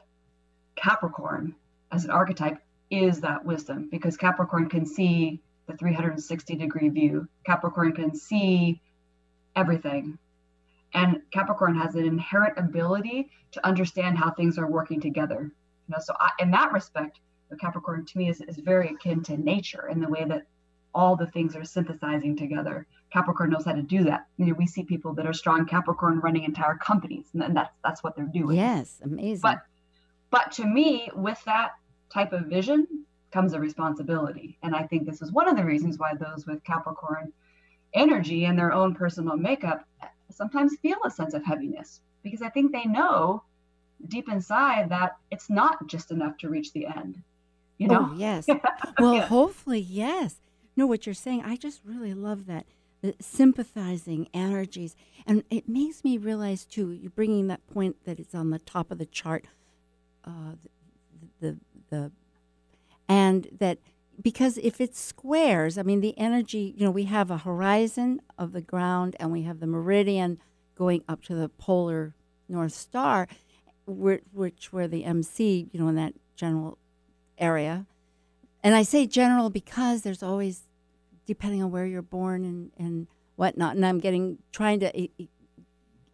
[0.77, 1.55] Capricorn
[1.95, 2.59] as an archetype
[2.91, 7.29] is that wisdom because Capricorn can see the 360 degree view.
[7.47, 8.81] Capricorn can see
[9.57, 10.19] everything.
[10.93, 15.51] And Capricorn has an inherent ability to understand how things are working together.
[15.89, 19.23] You know, so I, in that respect, the Capricorn to me is, is very akin
[19.25, 20.47] to nature in the way that
[20.95, 22.87] all the things are synthesizing together.
[23.13, 24.27] Capricorn knows how to do that.
[24.37, 28.03] You know, we see people that are strong Capricorn running entire companies, and that's that's
[28.03, 28.57] what they're doing.
[28.57, 29.41] Yes, amazing.
[29.43, 29.59] But
[30.31, 31.73] but to me, with that
[32.11, 32.87] type of vision
[33.33, 34.59] comes a responsibility.
[34.63, 37.33] And I think this is one of the reasons why those with Capricorn
[37.93, 39.87] energy and their own personal makeup
[40.31, 43.43] sometimes feel a sense of heaviness because I think they know
[44.09, 47.23] deep inside that it's not just enough to reach the end.
[47.79, 48.09] You know?
[48.11, 48.47] Oh, yes.
[48.99, 49.27] well, yeah.
[49.27, 50.37] hopefully, yes.
[50.77, 52.67] No, what you're saying, I just really love that.
[53.03, 54.97] The sympathizing energies.
[55.27, 58.91] And it makes me realize, too, you're bringing that point that it's on the top
[58.91, 59.45] of the chart,
[60.25, 60.55] uh,
[61.41, 61.59] the, the
[61.95, 62.13] the
[63.09, 63.79] and that
[64.23, 68.53] because if it squares, I mean the energy, you know, we have a horizon of
[68.53, 70.39] the ground and we have the meridian
[70.77, 72.15] going up to the polar
[72.49, 73.29] north star,
[73.87, 76.79] which, which where the MC, you know, in that general
[77.39, 77.87] area.
[78.63, 80.63] And I say general because there's always,
[81.27, 85.09] depending on where you're born and, and whatnot, and I'm getting trying to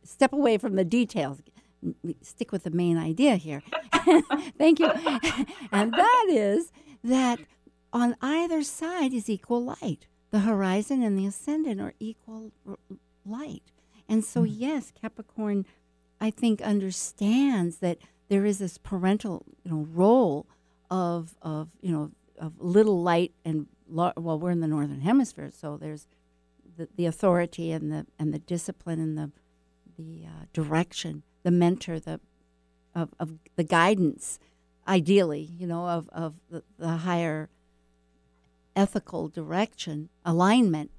[0.05, 1.43] step away from the details,
[2.23, 3.63] stick with the main idea here.
[4.59, 4.91] Thank you.
[5.73, 7.41] and that is that
[7.93, 10.07] on either side is equal light.
[10.31, 12.77] The horizon and the ascendant are equal r-
[13.27, 13.73] light.
[14.09, 14.61] And so, mm-hmm.
[14.61, 15.67] yes, Capricorn,
[16.21, 20.47] I think, understands that there is this parental you know, role
[20.91, 25.77] of, of, you know, of little light and, well, we're in the northern hemisphere, so
[25.77, 26.07] there's
[26.77, 29.33] the, the authority and the, and the discipline and the,
[29.99, 32.21] the uh, direction the mentor, the
[32.95, 34.39] of, of the guidance,
[34.87, 37.49] ideally, you know, of, of the, the higher
[38.75, 40.91] ethical direction, alignment,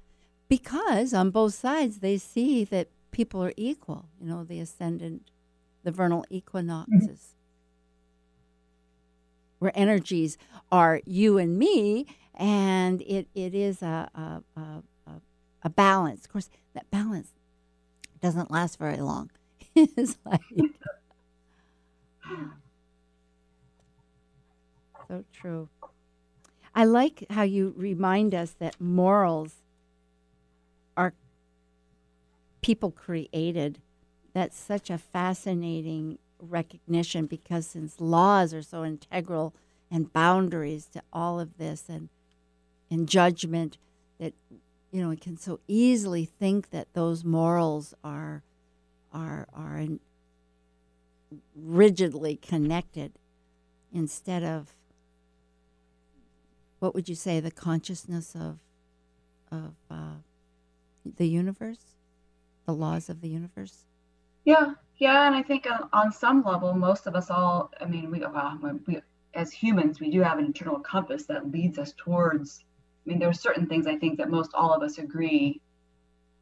[0.48, 5.30] because on both sides they see that people are equal, you know, the ascendant,
[5.82, 7.00] the vernal equinoxes.
[7.00, 7.38] Mm-hmm.
[9.58, 10.38] Where energies
[10.72, 14.82] are you and me, and it, it is a, a, a,
[15.62, 16.24] a balance.
[16.24, 17.28] Of course, that balance
[18.20, 19.30] doesn't last very long
[19.96, 20.40] is like
[25.08, 25.68] so true.
[26.74, 29.56] I like how you remind us that morals
[30.96, 31.12] are
[32.62, 33.80] people created.
[34.32, 39.54] That's such a fascinating recognition because since laws are so integral
[39.90, 42.08] and boundaries to all of this and
[42.90, 43.78] and judgment
[44.18, 44.34] that
[44.90, 48.42] you know we can so easily think that those morals are
[49.12, 49.86] are are
[51.54, 53.12] rigidly connected
[53.92, 54.74] instead of
[56.78, 58.58] what would you say the consciousness of
[59.50, 60.16] of uh,
[61.16, 61.96] the universe,
[62.66, 63.84] the laws of the universe?
[64.44, 68.10] Yeah, yeah, and I think on, on some level, most of us all, I mean,
[68.10, 69.00] we, well, we
[69.34, 72.64] as humans, we do have an internal compass that leads us towards.
[73.06, 75.60] I mean, there are certain things I think that most all of us agree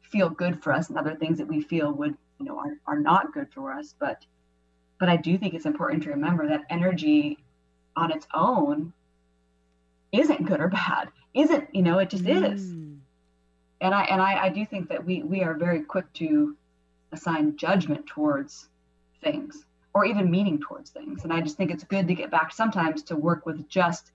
[0.01, 2.99] feel good for us, and other things that we feel would, you know, are, are
[2.99, 3.93] not good for us.
[3.99, 4.25] But,
[4.99, 7.37] but I do think it's important to remember that energy,
[7.95, 8.93] on its own,
[10.11, 11.09] isn't good or bad.
[11.33, 11.99] Isn't you know?
[11.99, 12.53] It just mm.
[12.53, 12.71] is.
[13.81, 16.55] And I and I, I do think that we we are very quick to
[17.11, 18.69] assign judgment towards
[19.21, 21.23] things or even meaning towards things.
[21.23, 24.11] And I just think it's good to get back sometimes to work with just,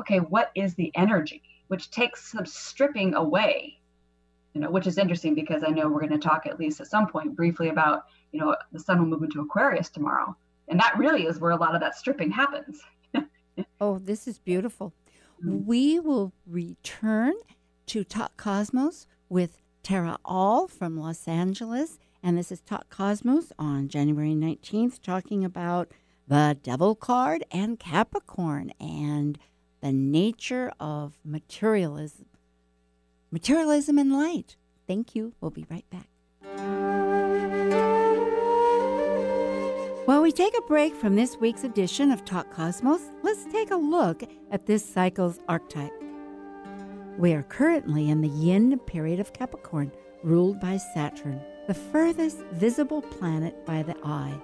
[0.00, 3.78] okay, what is the energy, which takes some stripping away,
[4.54, 6.86] you know, which is interesting because I know we're going to talk at least at
[6.86, 10.36] some point briefly about, you know, the sun will move into Aquarius tomorrow.
[10.68, 12.80] And that really is where a lot of that stripping happens.
[13.80, 14.92] oh, this is beautiful.
[15.44, 15.66] Mm-hmm.
[15.66, 17.34] We will return
[17.86, 23.88] to Talk Cosmos with Tara Aal from Los Angeles and this is Talk Cosmos on
[23.88, 25.90] January 19th, talking about
[26.28, 29.38] the Devil card and Capricorn and
[29.80, 32.26] the nature of materialism.
[33.32, 34.56] Materialism and light.
[34.86, 35.32] Thank you.
[35.40, 36.06] We'll be right back.
[40.04, 43.76] While we take a break from this week's edition of Talk Cosmos, let's take a
[43.76, 45.92] look at this cycle's archetype.
[47.16, 49.92] We are currently in the yin period of Capricorn,
[50.22, 54.38] ruled by Saturn the furthest visible planet by the eye.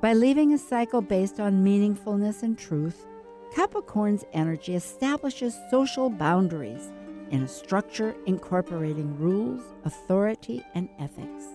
[0.00, 3.04] By leaving a cycle based on meaningfulness and truth,
[3.52, 6.92] Capricorn's energy establishes social boundaries
[7.32, 11.46] in a structure incorporating rules, authority, and ethics.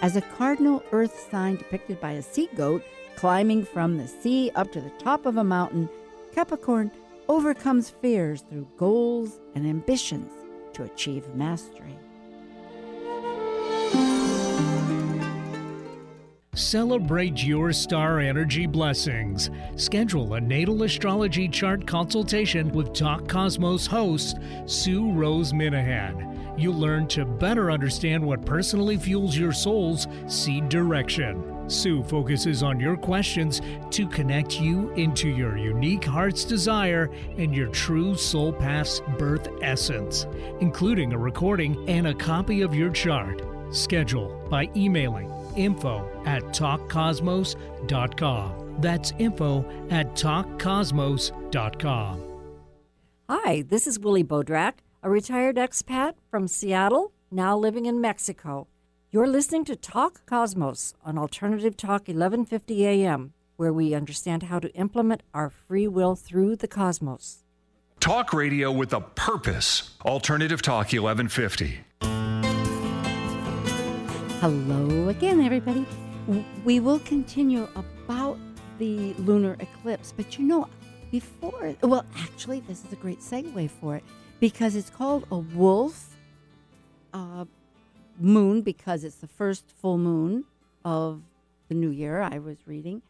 [0.00, 2.82] As a cardinal earth sign depicted by a sea goat
[3.14, 5.88] climbing from the sea up to the top of a mountain,
[6.34, 6.90] Capricorn
[7.28, 10.32] overcomes fears through goals and ambitions
[10.72, 11.96] to achieve mastery.
[16.54, 19.48] Celebrate your star energy blessings.
[19.76, 24.36] Schedule a natal astrology chart consultation with Talk Cosmos host
[24.66, 26.60] Sue Rose Minahan.
[26.60, 31.70] You'll learn to better understand what personally fuels your soul's seed direction.
[31.70, 37.68] Sue focuses on your questions to connect you into your unique heart's desire and your
[37.68, 40.26] true soul path's birth essence,
[40.60, 43.40] including a recording and a copy of your chart.
[43.70, 48.76] Schedule by emailing info at talkcosmos.com.
[48.80, 52.20] That's info at talkcosmos.com.
[53.28, 58.66] Hi, this is Willie Bodrak, a retired expat from Seattle, now living in Mexico.
[59.10, 64.74] You're listening to Talk Cosmos on Alternative Talk 1150 AM, where we understand how to
[64.74, 67.44] implement our free will through the cosmos.
[68.00, 69.96] Talk radio with a purpose.
[70.04, 71.80] Alternative Talk 1150.
[74.42, 75.86] Hello again, everybody.
[76.64, 78.40] We will continue about
[78.78, 80.68] the lunar eclipse, but you know,
[81.12, 84.02] before, well, actually, this is a great segue for it
[84.40, 86.16] because it's called a wolf
[87.14, 87.44] uh,
[88.18, 90.44] moon because it's the first full moon
[90.84, 91.22] of
[91.68, 93.02] the new year, I was reading.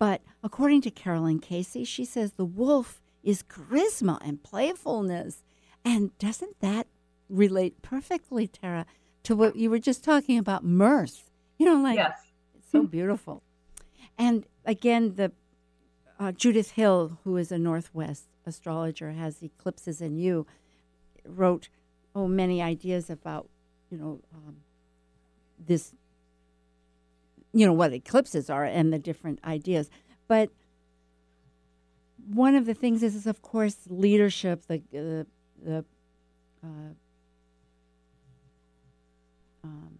[0.00, 5.44] But according to Caroline Casey, she says the wolf is charisma and playfulness.
[5.84, 6.88] And doesn't that
[7.28, 8.84] relate perfectly, Tara,
[9.24, 11.30] to what you were just talking about mirth.
[11.58, 12.18] You know, like yes.
[12.56, 13.42] it's so beautiful.
[14.18, 15.32] And again, the
[16.18, 20.46] uh, Judith Hill, who is a Northwest astrologer, has eclipses in you,
[21.24, 21.68] wrote
[22.14, 23.48] oh many ideas about
[23.90, 24.56] you know um,
[25.58, 25.94] this
[27.52, 29.90] you know what eclipses are and the different ideas
[30.28, 30.50] but
[32.28, 35.24] one of the things is, is of course leadership the uh,
[35.64, 35.84] the
[36.64, 36.94] uh,
[39.64, 39.98] um,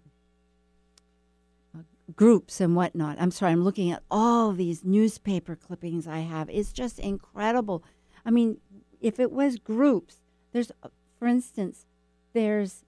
[1.77, 1.83] uh,
[2.15, 3.17] groups and whatnot.
[3.21, 6.49] I'm sorry, I'm looking at all these newspaper clippings I have.
[6.51, 7.83] It's just incredible.
[8.25, 8.59] I mean,
[9.01, 10.19] if it was groups,
[10.53, 11.87] there's, uh, for instance,
[12.33, 12.85] there's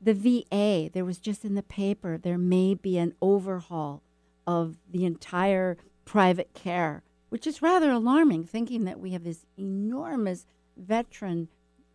[0.00, 0.90] the VA.
[0.92, 4.02] There was just in the paper, there may be an overhaul
[4.46, 10.46] of the entire private care, which is rather alarming, thinking that we have this enormous
[10.76, 11.48] veteran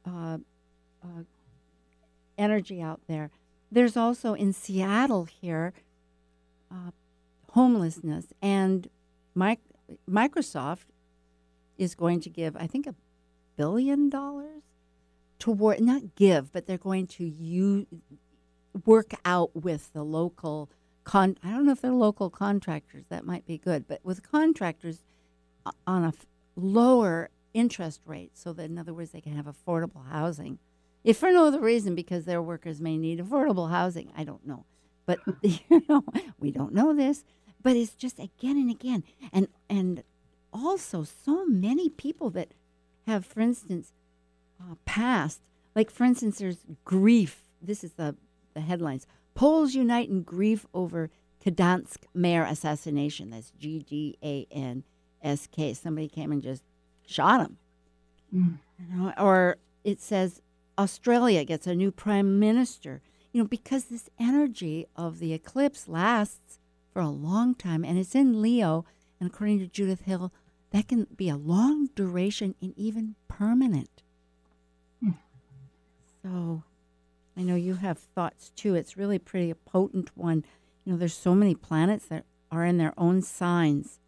[0.06, 0.38] uh,
[1.04, 1.24] uh,
[2.38, 3.32] energy out there.
[3.74, 5.74] There's also in Seattle here
[6.70, 6.92] uh,
[7.54, 8.88] homelessness, and
[9.34, 9.58] my,
[10.08, 10.86] Microsoft
[11.76, 12.94] is going to give, I think, a
[13.58, 14.62] billion dollars
[15.40, 17.88] toward not give, but they're going to use,
[18.86, 20.70] work out with the local
[21.04, 21.36] con.
[21.44, 23.06] I don't know if they're local contractors.
[23.10, 25.00] That might be good, but with contractors
[25.66, 29.48] uh, on a f- lower interest rate, so that in other words, they can have
[29.48, 30.60] affordable housing.
[31.04, 34.66] If for no other reason, because their workers may need affordable housing, I don't know.
[35.06, 36.04] But you know,
[36.40, 37.24] we don't know this.
[37.62, 40.04] But it's just again and again, and and
[40.52, 42.54] also so many people that
[43.08, 43.94] have, for instance,
[44.60, 45.42] uh, passed.
[45.76, 47.44] Like for instance, there's grief.
[47.62, 48.16] This is the
[48.54, 49.08] the headlines.
[49.34, 51.10] Poles unite in grief over
[51.44, 53.30] Gdansk mayor assassination.
[53.30, 54.84] That's G D A N
[55.22, 55.74] S K.
[55.74, 56.64] Somebody came and just
[57.06, 57.58] shot him.
[58.34, 58.60] Mm.
[58.80, 60.42] You know, or it says
[60.78, 63.02] Australia gets a new prime minister.
[63.32, 66.60] You know, because this energy of the eclipse lasts
[66.92, 68.86] for a long time and it's in Leo.
[69.20, 70.32] And according to Judith Hill,
[70.72, 74.04] that can be a long duration and even permanent.
[75.04, 75.16] Mm.
[76.22, 76.64] So
[77.36, 78.76] I know you have thoughts too.
[78.76, 80.46] It's really pretty a potent one.
[80.86, 84.00] You know, there's so many planets that are in their own signs.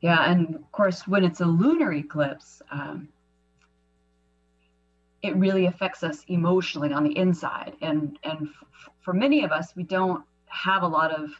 [0.00, 3.08] Yeah, and of course, when it's a lunar eclipse, um,
[5.24, 7.72] it really affects us emotionally on the inside.
[7.80, 11.30] And and f- for many of us, we don't have a lot of,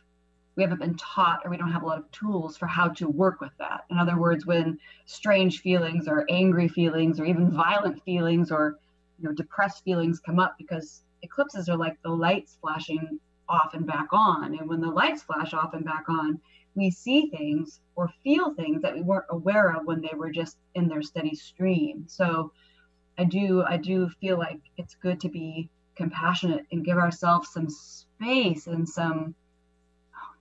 [0.56, 3.08] we haven't been taught, or we don't have a lot of tools for how to
[3.08, 3.84] work with that.
[3.90, 8.78] In other words, when strange feelings, or angry feelings, or even violent feelings, or
[9.18, 13.20] you know depressed feelings come up, because eclipses are like the lights flashing
[13.50, 14.54] off and back on.
[14.58, 16.40] And when the lights flash off and back on,
[16.74, 20.56] we see things or feel things that we weren't aware of when they were just
[20.74, 22.04] in their steady stream.
[22.06, 22.50] So
[23.18, 27.68] I do I do feel like it's good to be compassionate and give ourselves some
[27.70, 29.34] space and some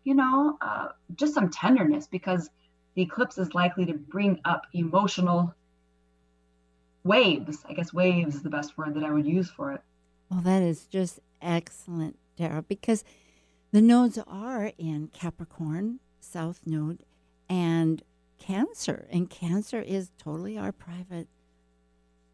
[0.03, 2.49] you know uh, just some tenderness because
[2.95, 5.53] the eclipse is likely to bring up emotional
[7.03, 7.63] waves.
[7.67, 9.81] I guess waves is the best word that I would use for it.
[10.29, 13.03] Well, that is just excellent, Dara, because
[13.71, 17.03] the nodes are in Capricorn, South Node,
[17.49, 18.03] and
[18.39, 19.07] Cancer.
[19.11, 21.27] And Cancer is totally our private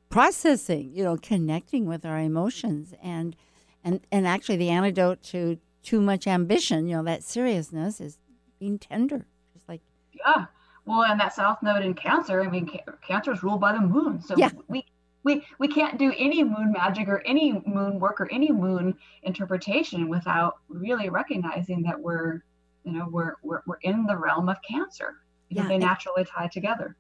[0.10, 2.94] processing, you know, connecting with our emotions.
[3.02, 3.36] And,
[3.84, 8.18] and, and actually, the antidote to too much ambition, you know, that seriousness is
[8.60, 9.26] being tender.
[9.54, 9.82] Just like.
[10.14, 10.46] Yeah.
[10.86, 12.70] Well, and that South Node in Cancer, I mean,
[13.08, 14.22] Cancer is ruled by the moon.
[14.22, 14.50] So yeah.
[14.68, 14.86] we
[15.24, 20.10] we we can't do any moon magic or any moon work or any moon interpretation
[20.10, 22.44] without really recognizing that we're
[22.84, 25.16] you know we're we're, we're in the realm of cancer
[25.50, 26.96] yeah, they naturally tie together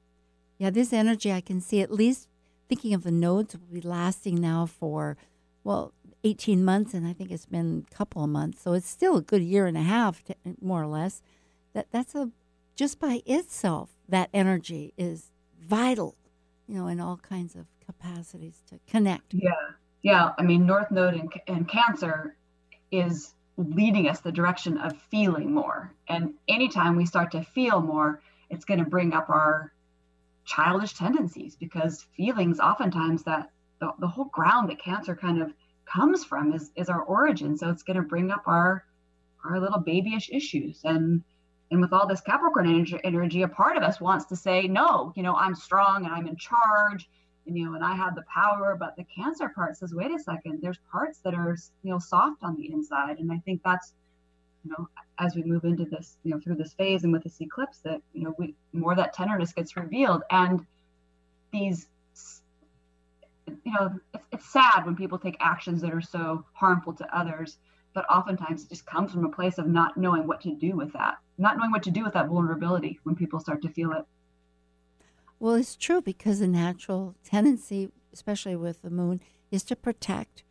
[0.57, 2.27] yeah this energy i can see at least
[2.69, 5.17] thinking of the nodes will be lasting now for
[5.63, 9.17] well 18 months and i think it's been a couple of months so it's still
[9.17, 11.21] a good year and a half to, more or less
[11.73, 12.29] that that's a
[12.75, 16.15] just by itself that energy is vital
[16.67, 19.33] you know in all kinds of capacities to connect.
[19.33, 19.51] Yeah,
[20.01, 20.31] yeah.
[20.37, 22.35] I mean, North Node and, in Cancer
[22.91, 25.93] is leading us the direction of feeling more.
[26.07, 29.71] And anytime we start to feel more, it's going to bring up our
[30.49, 35.53] childish tendencies because feelings oftentimes that the, the whole ground that cancer kind of
[35.85, 37.57] comes from is is our origin.
[37.57, 38.83] So it's going to bring up our
[39.45, 40.81] our little babyish issues.
[40.83, 41.23] And
[41.71, 45.13] and with all this capricorn energy, energy a part of us wants to say no
[45.15, 47.07] you know i'm strong and i'm in charge
[47.49, 50.19] and, you know, and I have the power, but the cancer part says, wait a
[50.19, 53.17] second, there's parts that are, you know, soft on the inside.
[53.17, 53.93] And I think that's,
[54.63, 57.39] you know, as we move into this, you know, through this phase and with this
[57.39, 60.21] eclipse that, you know, we more that tenderness gets revealed.
[60.31, 60.65] And
[61.51, 61.87] these,
[63.47, 67.57] you know, it's, it's sad when people take actions that are so harmful to others,
[67.93, 70.93] but oftentimes it just comes from a place of not knowing what to do with
[70.93, 74.05] that, not knowing what to do with that vulnerability when people start to feel it.
[75.39, 80.43] Well, it's true because the natural tendency, especially with the moon, is to protect.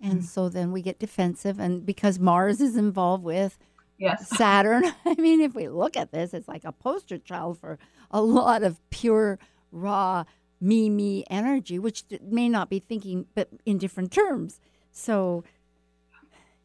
[0.00, 0.24] And mm.
[0.24, 1.58] so then we get defensive.
[1.58, 3.58] And because Mars is involved with
[3.98, 4.28] yes.
[4.36, 7.78] Saturn, I mean, if we look at this, it's like a poster child for
[8.10, 9.38] a lot of pure,
[9.72, 10.24] raw,
[10.60, 14.60] me, me energy, which may not be thinking, but in different terms.
[14.92, 15.44] So,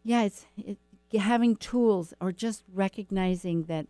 [0.03, 0.77] yeah, it's it,
[1.17, 3.87] having tools or just recognizing that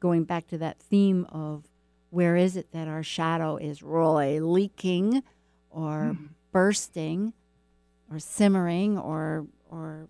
[0.00, 1.64] going back to that theme of
[2.10, 5.22] where is it that our shadow is really leaking
[5.70, 6.28] or mm.
[6.52, 7.32] bursting
[8.10, 10.08] or simmering or or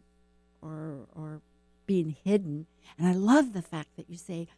[0.63, 1.43] or or
[1.87, 2.67] being hidden.
[2.99, 4.49] And i love the fact that you say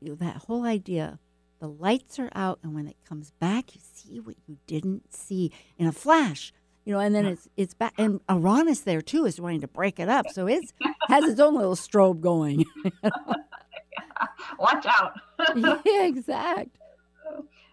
[0.00, 1.18] you know, that whole idea
[1.58, 5.50] the lights are out and when it comes back you see what you didn't see
[5.78, 6.52] in a flash
[6.84, 7.92] you know and then it's it's back.
[7.98, 10.26] And uranus there too is wanting to break it up.
[10.30, 10.72] So it's
[11.08, 12.64] has its own little strobe going.
[14.58, 15.20] Watch out.
[15.84, 16.78] yeah, exact.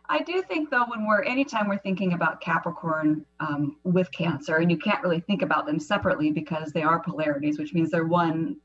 [0.09, 4.69] I do think though, when we're anytime we're thinking about Capricorn um, with Cancer, and
[4.69, 8.57] you can't really think about them separately because they are polarities, which means they're one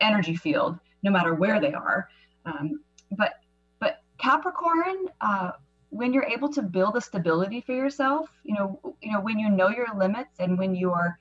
[0.00, 2.08] energy field, no matter where they are.
[2.44, 2.80] Um,
[3.12, 3.34] but
[3.78, 5.52] but Capricorn, uh,
[5.90, 9.48] when you're able to build a stability for yourself, you know, you know, when you
[9.48, 11.18] know your limits and when you are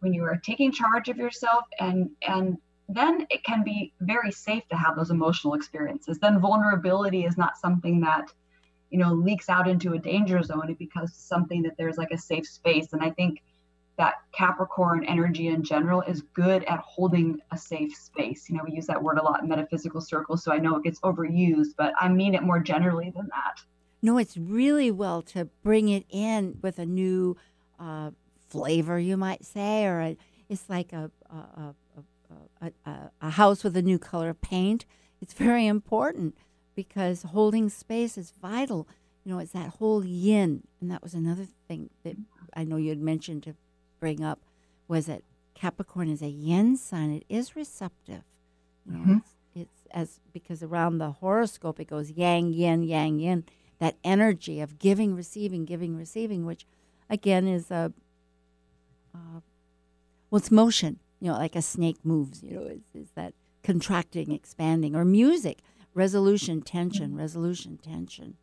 [0.00, 2.58] when you are taking charge of yourself and and
[2.88, 6.18] then it can be very safe to have those emotional experiences.
[6.18, 8.32] Then vulnerability is not something that,
[8.96, 10.70] you know, leaks out into a danger zone.
[10.70, 12.94] It becomes something that there's like a safe space.
[12.94, 13.42] And I think
[13.98, 18.48] that Capricorn energy in general is good at holding a safe space.
[18.48, 20.82] You know, we use that word a lot in metaphysical circles, so I know it
[20.82, 23.60] gets overused, but I mean it more generally than that.
[24.00, 27.36] No, it's really well to bring it in with a new
[27.78, 28.12] uh,
[28.48, 30.16] flavor, you might say, or a,
[30.48, 31.74] it's like a a,
[32.62, 34.86] a, a a, house with a new color of paint.
[35.20, 36.34] It's very important
[36.76, 38.86] because holding space is vital.
[39.24, 42.16] You know, it's that whole yin, and that was another thing that
[42.54, 43.56] I know you had mentioned to
[43.98, 44.38] bring up
[44.86, 45.22] was that
[45.54, 47.10] Capricorn is a yin sign.
[47.10, 48.22] It is receptive.
[48.86, 49.16] You know, Mhm.
[49.18, 53.44] it's, it's as because around the horoscope it goes yang yin yang yin.
[53.78, 56.66] That energy of giving, receiving, giving, receiving, which
[57.10, 57.92] again is a
[59.14, 59.40] uh,
[60.30, 60.98] well, it's motion.
[61.20, 62.42] You know, like a snake moves.
[62.42, 65.60] You know, it's, it's that contracting, expanding, or music,
[65.96, 68.36] resolution, tension, resolution, tension.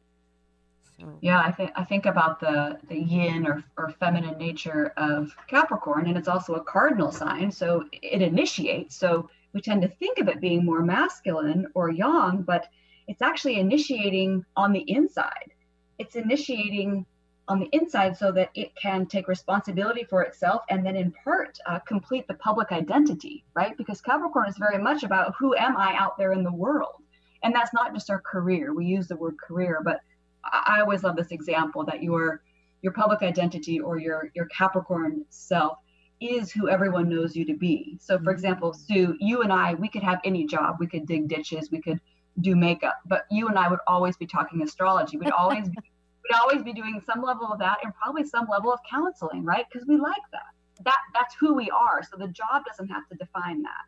[0.99, 5.33] So Yeah, I think I think about the the yin or or feminine nature of
[5.47, 8.95] Capricorn, and it's also a cardinal sign, so it initiates.
[8.95, 12.67] So we tend to think of it being more masculine or yang, but
[13.07, 15.51] it's actually initiating on the inside.
[15.99, 17.05] It's initiating
[17.47, 21.59] on the inside so that it can take responsibility for itself and then in part
[21.65, 25.93] uh, complete the public identity right because capricorn is very much about who am i
[25.95, 27.02] out there in the world
[27.43, 29.99] and that's not just our career we use the word career but
[30.43, 32.41] I always love this example that your
[32.81, 35.77] your public identity or your your Capricorn self
[36.19, 37.97] is who everyone knows you to be.
[37.99, 38.29] So for mm-hmm.
[38.29, 40.77] example, Sue, you and I, we could have any job.
[40.79, 41.99] We could dig ditches, we could
[42.41, 45.17] do makeup, but you and I would always be talking astrology.
[45.17, 45.77] We'd always be,
[46.23, 49.65] we'd always be doing some level of that and probably some level of counseling, right?
[49.71, 50.83] Because we like that.
[50.85, 52.01] That that's who we are.
[52.03, 53.85] So the job doesn't have to define that.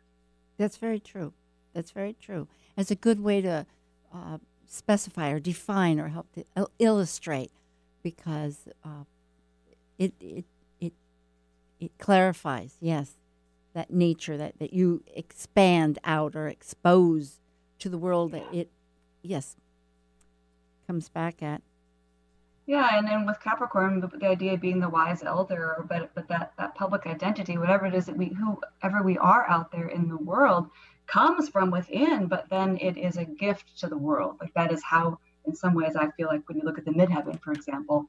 [0.56, 1.32] That's very true.
[1.76, 2.48] That's very true.
[2.78, 3.66] It's a good way to
[4.10, 7.52] uh, specify or define or help to il- illustrate
[8.02, 9.04] because uh,
[9.98, 10.46] it, it
[10.80, 10.94] it
[11.78, 12.76] it clarifies.
[12.80, 13.18] Yes,
[13.74, 17.40] that nature that that you expand out or expose
[17.78, 18.70] to the world that it
[19.22, 19.56] yes
[20.86, 21.60] comes back at.
[22.64, 26.26] Yeah, and then with Capricorn, the, the idea of being the wise elder, but but
[26.28, 30.08] that that public identity, whatever it is that we whoever we are out there in
[30.08, 30.70] the world,
[31.06, 34.36] comes from within, but then it is a gift to the world.
[34.40, 36.90] Like that is how, in some ways, I feel like when you look at the
[36.90, 38.06] midheaven, for example,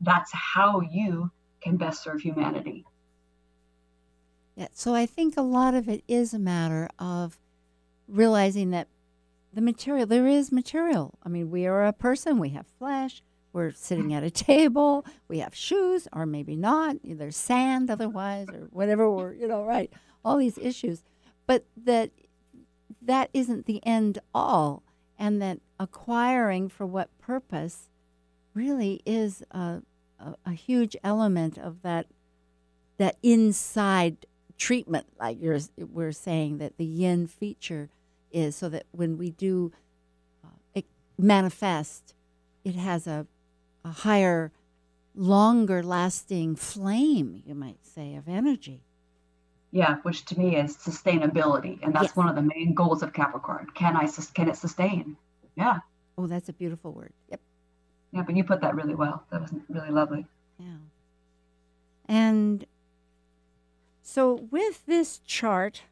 [0.00, 1.30] that's how you
[1.60, 2.84] can best serve humanity.
[4.56, 7.38] Yeah, so I think a lot of it is a matter of
[8.08, 8.88] realizing that
[9.52, 11.18] the material, there is material.
[11.22, 13.22] I mean, we are a person, we have flesh,
[13.52, 16.96] we're sitting at a table, we have shoes, or maybe not.
[17.02, 19.90] There's sand otherwise, or whatever we're, you know, right.
[20.22, 21.02] All these issues.
[21.46, 22.10] But that
[23.06, 24.82] that isn't the end all,
[25.18, 27.88] and that acquiring for what purpose
[28.54, 29.82] really is a,
[30.18, 32.06] a, a huge element of that
[32.98, 34.26] that inside
[34.56, 37.90] treatment, like you're we're saying that the yin feature
[38.32, 39.72] is, so that when we do
[40.44, 40.80] uh,
[41.18, 42.14] manifest,
[42.64, 43.26] it has a
[43.84, 44.50] a higher,
[45.14, 48.85] longer lasting flame, you might say, of energy.
[49.72, 52.16] Yeah, which to me is sustainability, and that's Yes.
[52.16, 53.66] one of the main goals of Capricorn.
[53.74, 55.16] Can I can it sustain?
[55.56, 55.80] Yeah,
[56.18, 57.12] Oh, that's a beautiful word.
[57.28, 57.40] Yep.
[58.12, 59.24] yeah, but you put that really well.
[59.30, 60.26] That was really lovely.
[60.58, 60.76] Yeah.
[62.06, 62.64] And
[64.02, 65.82] so with this chart,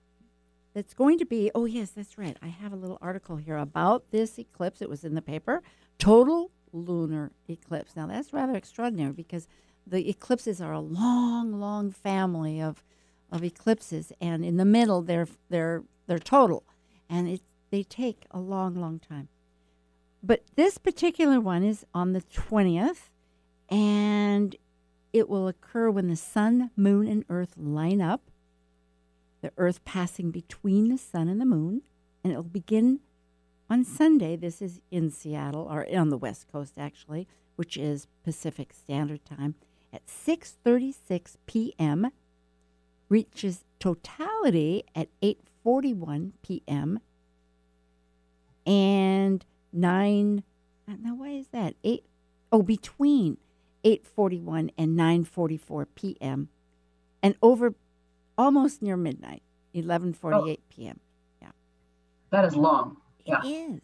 [0.72, 2.36] that's going to be, oh, yes, that's right.
[2.42, 4.80] I have a little article here about this eclipse.
[4.80, 5.62] It was in the paper.
[5.98, 7.94] Total lunar eclipse.
[7.94, 9.46] Now, that's rather extraordinary because
[9.86, 12.82] the eclipses are a long, long family of,
[13.34, 14.12] of eclipses.
[14.20, 16.62] And in the middle, they're, they're, they're total.
[17.10, 19.28] And it, they take a long, long time.
[20.22, 23.10] But this particular one is on the 20th.
[23.68, 24.56] And
[25.12, 28.30] it will occur when the sun, moon, and earth line up,
[29.42, 31.82] the earth passing between the sun and the moon,
[32.22, 33.00] and it will begin
[33.68, 34.36] on Sunday.
[34.36, 39.54] This is in Seattle, or on the West Coast actually, which is Pacific Standard Time,
[39.92, 42.10] at 6:36 p.m.
[43.08, 47.00] Reaches totality at 8:41 p.m.
[48.66, 50.42] and nine.
[50.86, 51.74] Now, why is that?
[51.84, 52.04] Eight.
[52.50, 53.38] Oh, between
[53.84, 56.48] 8:41 and 9:44 p.m.
[57.22, 57.74] and over
[58.38, 59.42] almost near midnight,
[59.74, 61.00] 11:48 p.m.
[61.42, 61.50] Yeah.
[62.30, 62.96] That is long.
[63.24, 63.40] Yeah.
[63.44, 63.80] It is.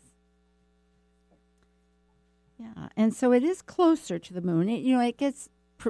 [2.58, 4.68] Yeah, and so it is closer to the moon.
[4.68, 5.48] It, you know, it gets
[5.78, 5.88] pr-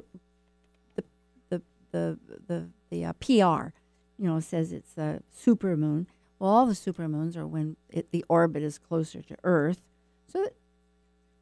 [0.95, 1.05] the
[1.49, 3.72] the the the the uh, PR,
[4.18, 6.07] you know, says it's a super moon.
[6.38, 9.80] Well, all the supermoons are when it, the orbit is closer to Earth.
[10.28, 10.49] So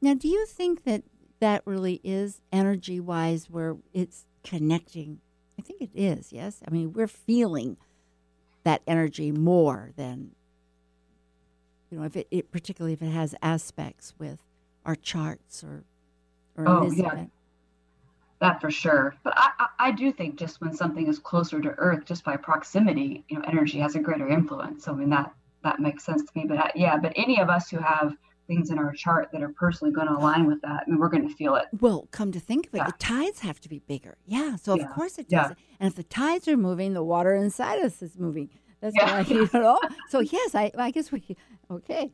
[0.01, 1.03] now, do you think that
[1.41, 5.21] that really is energy wise where it's connecting?
[5.59, 6.33] I think it is.
[6.33, 7.77] Yes, I mean we're feeling
[8.65, 10.33] that energy more than
[11.91, 14.41] you know if it, it particularly if it has aspects with
[14.85, 15.85] our charts or
[16.57, 17.13] or Oh, yeah.
[17.13, 17.33] event.
[18.41, 19.15] That for sure.
[19.25, 23.25] But I, I, do think just when something is closer to Earth, just by proximity,
[23.29, 24.85] you know, energy has a greater influence.
[24.85, 25.33] So I mean that
[25.65, 26.45] that makes sense to me.
[26.47, 28.15] But I, yeah, but any of us who have
[28.47, 31.09] things in our chart that are personally going to align with that, I mean, we're
[31.09, 31.67] going to feel it.
[31.81, 32.87] Well, come to think of it, Yeah.
[32.87, 34.17] the tides have to be bigger.
[34.25, 34.87] Yeah, so of Yeah.
[34.87, 35.49] course it Yeah.
[35.49, 35.57] does.
[35.81, 38.51] And if the tides are moving, the water inside us is moving.
[38.81, 39.11] That's Yeah.
[39.11, 39.81] why you know.
[40.09, 41.37] So yes, I, I guess we
[41.71, 42.13] okay.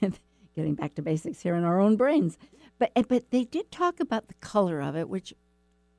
[0.56, 2.38] Getting back to basics here in our own brains,
[2.78, 5.34] but but they did talk about the color of it, which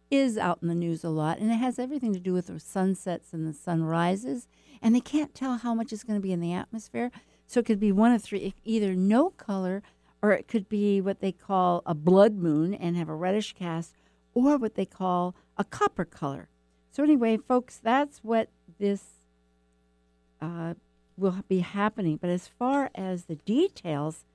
[0.10, 2.60] is out in the news a lot, and it has everything to do with the
[2.60, 4.47] sunsets and the sunrises.
[4.82, 7.12] And they can't tell how much is going to be in the atmosphere,
[7.45, 9.82] so it could be one of three: either no color,
[10.22, 13.95] or it could be what they call a blood moon and have a reddish cast,
[14.34, 16.47] or what they call a copper color.
[16.91, 18.49] So anyway, folks, that's what
[18.80, 19.03] this
[20.41, 20.76] uh,
[21.18, 22.18] will be happening.
[22.18, 24.26] But as far as the details,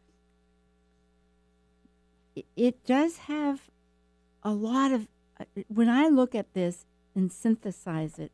[2.56, 3.70] it does have
[4.42, 5.08] a lot of.
[5.68, 6.84] When I look at this
[7.14, 8.32] and synthesize it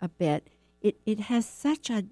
[0.00, 0.48] a bit,
[0.80, 2.04] it, it has such a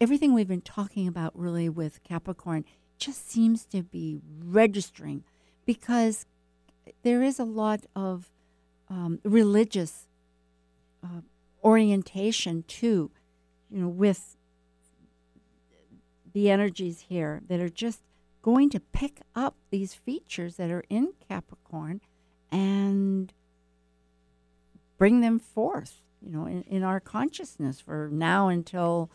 [0.00, 2.64] everything we've been talking about really with Capricorn
[2.98, 5.24] just seems to be registering
[5.64, 6.26] because
[7.02, 8.30] there is a lot of
[8.88, 10.06] um, religious
[11.02, 11.20] uh,
[11.64, 13.10] orientation too,
[13.70, 14.36] you know, with
[16.32, 18.02] the energies here that are just
[18.42, 22.00] going to pick up these features that are in Capricorn
[22.50, 23.32] and
[24.98, 29.10] bring them forth, you know, in, in our consciousness for now until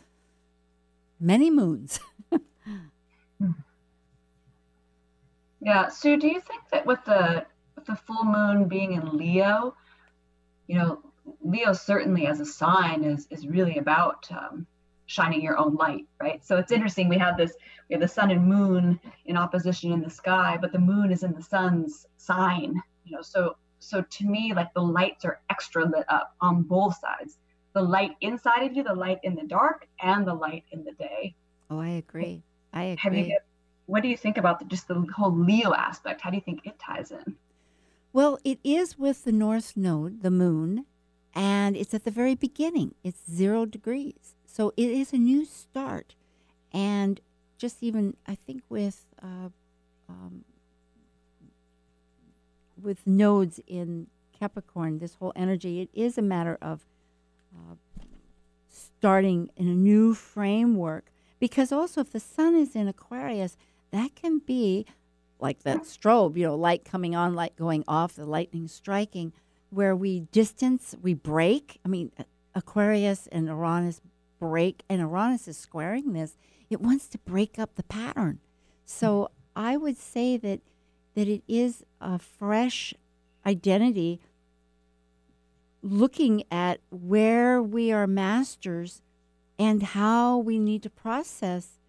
[1.20, 2.00] many moons.
[5.62, 5.90] Yeah.
[5.90, 9.76] Sue, do you think that with the with the full moon being in Leo,
[10.68, 11.00] you know,
[11.42, 14.66] Leo certainly as a sign is is really about um,
[15.06, 16.44] shining your own light, right?
[16.44, 17.08] So it's interesting.
[17.08, 17.54] We have this
[17.90, 21.24] we have the sun and moon in opposition in the sky, but the moon is
[21.24, 22.82] in the sun's sign.
[23.04, 26.98] You know, so so to me, like the lights are extra lit up on both
[27.00, 27.38] sides.
[27.74, 30.92] The light inside of you, the light in the dark, and the light in the
[30.92, 31.36] day.
[31.70, 32.44] Oh, I agree.
[32.74, 33.30] I Have agree.
[33.30, 33.40] you?
[33.86, 36.22] What do you think about the, just the whole Leo aspect?
[36.22, 37.36] How do you think it ties in?
[38.14, 40.86] Well, it is with the North Node, the moon,
[41.34, 42.94] and it's at the very beginning.
[43.04, 44.36] It's zero degrees.
[44.46, 46.16] So it is a new start.
[46.74, 47.22] And
[47.58, 49.06] just even, I think, with.
[49.22, 49.50] Uh,
[50.10, 50.44] um,
[52.82, 54.08] with nodes in
[54.38, 56.86] Capricorn, this whole energy, it is a matter of
[57.56, 57.76] uh,
[58.68, 61.12] starting in a new framework.
[61.40, 63.58] Because also, if the sun is in Aquarius,
[63.92, 64.86] that can be
[65.40, 69.34] like that strobe, you know, light coming on, light going off, the lightning striking,
[69.72, 71.80] where we distance, we break.
[71.84, 72.12] I mean,
[72.54, 74.02] Aquarius and Uranus
[74.40, 76.38] break, and Uranus is squaring this.
[76.70, 78.40] It wants to break up the pattern.
[78.86, 80.62] So I would say that
[81.16, 82.94] that it is a fresh
[83.46, 84.20] identity
[85.82, 89.02] looking at where we are masters
[89.58, 91.80] and how we need to process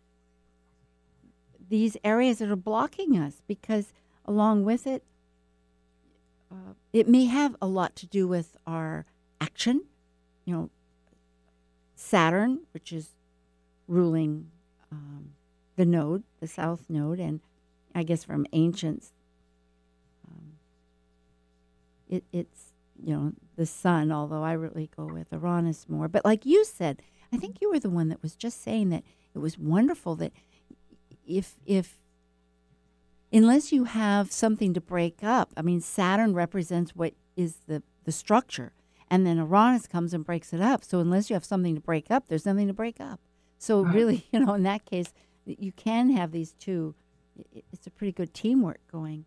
[1.68, 3.92] these areas that are blocking us because
[4.24, 5.02] along with it
[6.50, 9.06] uh, it may have a lot to do with our
[9.40, 9.82] action
[10.44, 10.70] you know
[11.94, 13.10] saturn which is
[13.88, 14.50] ruling
[14.90, 15.30] um,
[15.76, 17.40] the node the south node and
[17.94, 19.12] i guess from ancients
[20.28, 20.52] um,
[22.08, 22.72] it, it's
[23.02, 26.08] you know the sun although i really go with uranus more.
[26.08, 29.02] But like you said i think you were the one that was just saying that
[29.34, 30.32] it was wonderful that
[31.26, 31.98] if if
[33.32, 38.12] unless you have something to break up i mean saturn represents what is the the
[38.12, 38.72] structure
[39.12, 40.82] and then uranus comes and breaks it up.
[40.82, 43.20] So unless you have something to break up there's nothing to break up.
[43.58, 45.12] So really you know in that case
[45.44, 46.94] you can have these two
[47.72, 49.24] it's a pretty good teamwork going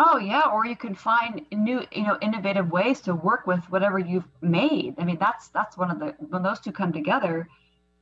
[0.00, 3.98] Oh yeah, or you can find new, you know, innovative ways to work with whatever
[3.98, 4.94] you've made.
[4.96, 7.48] I mean, that's that's one of the when those two come together.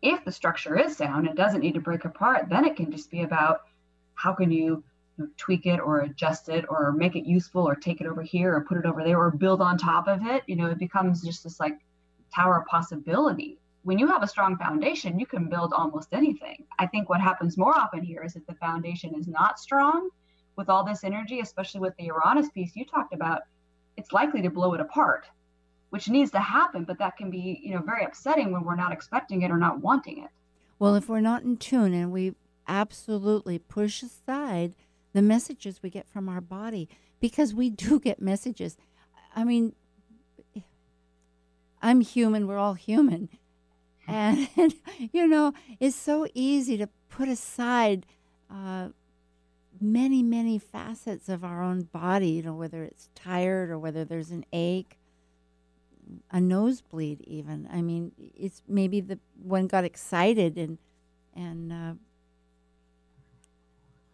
[0.03, 2.51] If the structure is sound, it doesn't need to break apart.
[2.51, 3.63] Then it can just be about
[4.15, 4.85] how can you,
[5.17, 8.23] you know, tweak it or adjust it or make it useful or take it over
[8.23, 10.43] here or put it over there or build on top of it.
[10.47, 11.79] You know, it becomes just this like
[12.35, 13.59] tower of possibility.
[13.87, 16.67] When you have a strong foundation, you can build almost anything.
[16.77, 20.11] I think what happens more often here is that the foundation is not strong
[20.57, 23.43] with all this energy, especially with the Uranus piece you talked about,
[23.97, 25.27] it's likely to blow it apart,
[25.91, 28.91] which needs to happen, but that can be, you know, very upsetting when we're not
[28.91, 30.31] expecting it or not wanting it.
[30.81, 32.35] Well, if we're not in tune and we
[32.67, 34.75] absolutely push aside
[35.13, 36.89] the messages we get from our body,
[37.21, 38.77] because we do get messages.
[39.37, 39.77] I mean,
[41.81, 43.29] I'm human, we're all human.
[44.07, 44.49] And,
[45.13, 48.07] you know, it's so easy to put aside
[48.51, 48.89] uh,
[49.81, 54.31] many, many facets of our own body, you know, whether it's tired or whether there's
[54.31, 54.99] an ache,
[56.31, 57.69] a nosebleed, even.
[57.73, 60.79] I mean, it's maybe the one got excited and,
[61.35, 61.95] and, uh,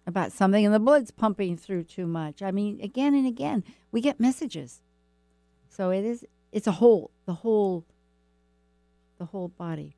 [0.07, 2.43] about something and the blood's pumping through too much.
[2.43, 3.63] I mean, again and again,
[3.93, 4.81] we get messages.
[5.69, 7.85] So it is it's a whole, the whole
[9.23, 9.95] the whole body.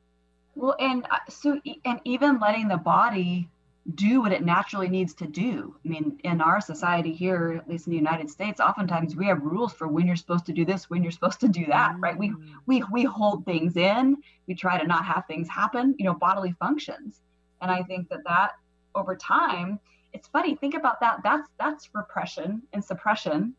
[0.55, 3.49] Well, and uh, so and even letting the body
[3.95, 5.75] do what it naturally needs to do.
[5.85, 9.43] I mean, in our society here, at least in the United States, oftentimes we have
[9.43, 12.17] rules for when you're supposed to do this, when you're supposed to do that, right?
[12.17, 12.53] We mm.
[12.67, 14.19] we we hold things in.
[14.47, 17.21] We try to not have things happen, you know, bodily functions.
[17.63, 18.53] And I think that that
[18.95, 19.81] over time
[20.13, 23.53] it's funny think about that that's that's repression and suppression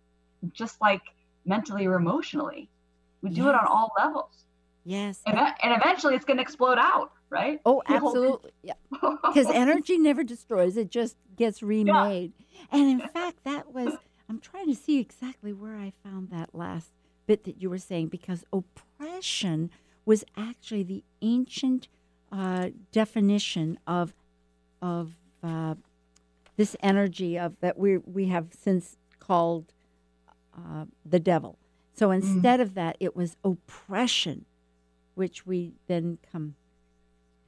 [0.53, 1.01] just like
[1.45, 2.69] mentally or emotionally
[3.21, 3.49] we do yes.
[3.49, 4.44] it on all levels
[4.85, 9.97] yes and, and eventually it's going to explode out right oh absolutely yeah because energy
[9.97, 12.79] never destroys it just gets remade yeah.
[12.79, 13.93] and in fact that was
[14.29, 16.91] i'm trying to see exactly where i found that last
[17.25, 19.69] bit that you were saying because oppression
[20.05, 21.87] was actually the ancient
[22.31, 24.13] uh, definition of
[24.81, 25.13] of
[25.43, 25.75] uh,
[26.57, 29.73] this energy of that we we have since called
[30.55, 31.57] uh, the devil.
[31.93, 32.15] So mm.
[32.15, 32.63] instead mm.
[32.63, 34.45] of that, it was oppression,
[35.15, 36.55] which we then come.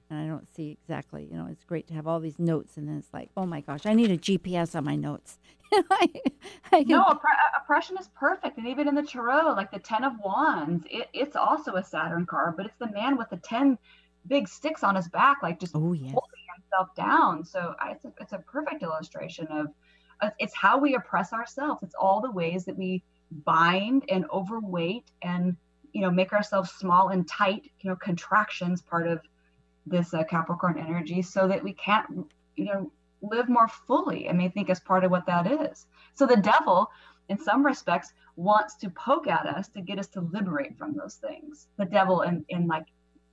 [0.09, 1.27] And I don't see exactly.
[1.29, 3.59] You know, it's great to have all these notes, and then it's like, oh my
[3.61, 5.37] gosh, I need a GPS on my notes.
[5.73, 6.09] I,
[6.71, 7.21] I no, opp-
[7.61, 11.35] oppression is perfect, and even in the tarot, like the Ten of Wands, it, it's
[11.35, 13.77] also a Saturn card, but it's the man with the ten
[14.27, 16.11] big sticks on his back, like just oh, yes.
[16.11, 17.43] holding himself down.
[17.43, 19.67] So I, it's, a, it's a perfect illustration of
[20.21, 21.83] uh, it's how we oppress ourselves.
[21.83, 23.03] It's all the ways that we
[23.45, 25.55] bind and overweight and
[25.97, 27.71] you know make ourselves small and tight.
[27.79, 29.19] You know, contractions part of
[29.87, 32.07] this uh, Capricorn energy, so that we can't
[32.55, 32.91] you know
[33.23, 34.29] live more fully.
[34.29, 35.87] I mean, think as part of what that is.
[36.13, 36.91] So the devil,
[37.29, 41.15] in some respects, wants to poke at us to get us to liberate from those
[41.15, 41.65] things.
[41.79, 42.85] The devil, in, in like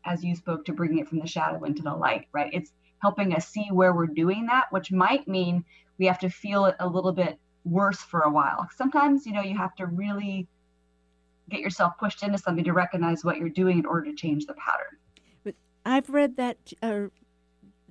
[0.06, 2.50] as you spoke to bringing it from the shadow into the light, right?
[2.54, 5.66] It's helping us see where we're doing that, which might mean
[5.98, 8.66] we have to feel it a little bit worse for a while.
[8.74, 10.48] Sometimes, you know, you have to really
[11.50, 14.54] get yourself pushed into something to recognize what you're doing in order to change the
[14.54, 14.98] pattern.
[15.42, 17.06] But I've read that uh,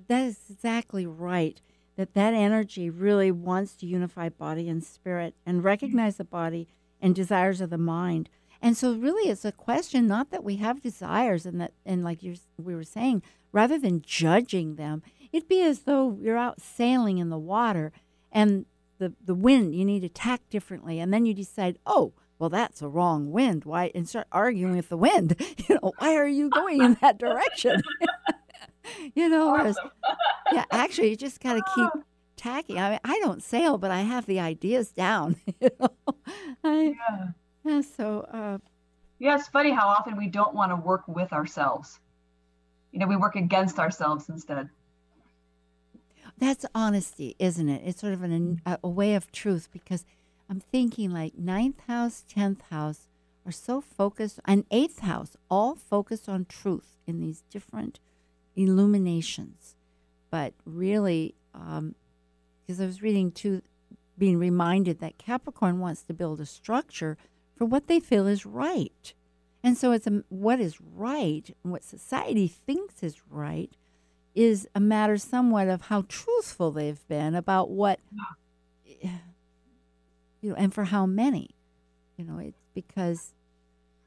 [0.08, 1.60] that is exactly right.
[1.96, 6.66] That that energy really wants to unify body and spirit and recognize the body
[7.00, 8.28] and desires of the mind.
[8.60, 12.22] And so, really, it's a question not that we have desires and that, and like
[12.22, 15.02] you we were saying, rather than judging them,
[15.32, 17.92] it'd be as though you're out sailing in the water
[18.32, 18.66] and
[18.98, 22.82] the the wind you need to tack differently, and then you decide, oh, well, that's
[22.82, 23.64] a wrong wind.
[23.64, 23.90] Why?
[23.94, 25.34] And start arguing with the wind.
[25.66, 27.82] You know, why are you going in that direction?
[29.14, 29.78] you know, whereas,
[30.52, 32.04] yeah, actually, you just got to keep
[32.36, 32.78] tacking.
[32.78, 35.36] I mean, I don't sail, but I have the ideas down.
[35.60, 35.88] you know,
[36.62, 37.28] I, yeah.
[37.64, 38.20] Yeah, so.
[38.30, 38.58] Uh,
[39.18, 41.98] yeah, it's funny how often we don't want to work with ourselves.
[42.92, 44.68] You know, we work against ourselves instead.
[46.36, 47.80] That's honesty, isn't it?
[47.86, 50.04] It's sort of an, a, a way of truth because
[50.48, 53.08] I'm thinking like ninth house, tenth house
[53.46, 58.00] are so focused, and eighth house, all focused on truth in these different
[58.56, 59.76] illuminations.
[60.30, 63.62] But really, because um, I was reading too,
[64.16, 67.16] being reminded that Capricorn wants to build a structure
[67.56, 69.14] for what they feel is right.
[69.62, 73.70] And so it's a, what is right and what society thinks is right
[74.34, 78.00] is a matter somewhat of how truthful they've been about what
[80.44, 81.50] you know and for how many.
[82.16, 83.34] You know, it's because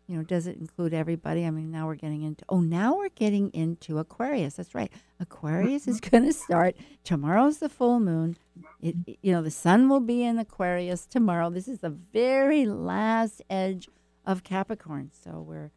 [0.07, 1.45] you know, does it include everybody?
[1.45, 4.55] I mean, now we're getting into, oh, now we're getting into Aquarius.
[4.55, 4.89] That's right.
[5.19, 6.15] Aquarius is mm-hmm.
[6.15, 6.77] going to start.
[7.03, 8.37] Tomorrow's the full moon.
[8.81, 11.49] It, you know, the sun will be in Aquarius tomorrow.
[11.49, 13.89] This is the very last edge
[14.25, 15.11] of Capricorn.
[15.11, 15.71] So we're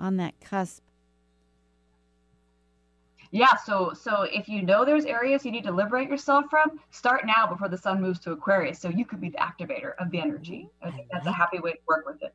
[0.00, 0.82] on that cusp.
[3.30, 7.26] Yeah, so so if you know there's areas you need to liberate yourself from, start
[7.26, 8.78] now before the sun moves to Aquarius.
[8.78, 10.70] So you could be the activator of the energy.
[10.82, 12.34] I think that's a happy way to work with it.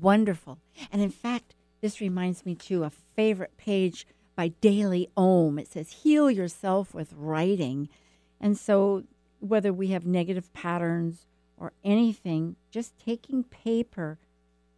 [0.00, 0.58] Wonderful.
[0.92, 4.06] And in fact, this reminds me too a favorite page
[4.36, 5.58] by Daily Om.
[5.58, 7.88] It says, Heal yourself with writing.
[8.40, 9.04] And so
[9.40, 11.26] whether we have negative patterns
[11.56, 14.18] or anything, just taking paper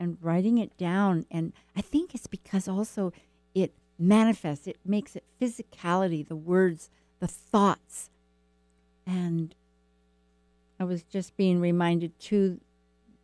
[0.00, 1.26] and writing it down.
[1.30, 3.12] And I think it's because also
[3.54, 3.72] it
[4.02, 6.90] manifests, it makes it physicality, the words,
[7.20, 8.10] the thoughts.
[9.06, 9.54] And
[10.78, 12.60] I was just being reminded too,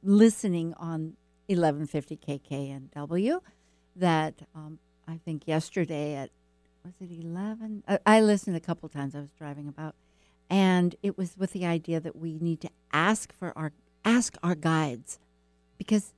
[0.03, 1.17] listening on
[1.47, 3.41] 1150 KKNW,
[3.97, 6.31] that um, I think yesterday at,
[6.85, 7.83] was it 11?
[7.89, 9.15] I, I listened a couple times.
[9.15, 9.95] I was driving about.
[10.49, 13.73] And it was with the idea that we need to ask for our,
[14.05, 15.19] ask our guides
[15.77, 16.15] because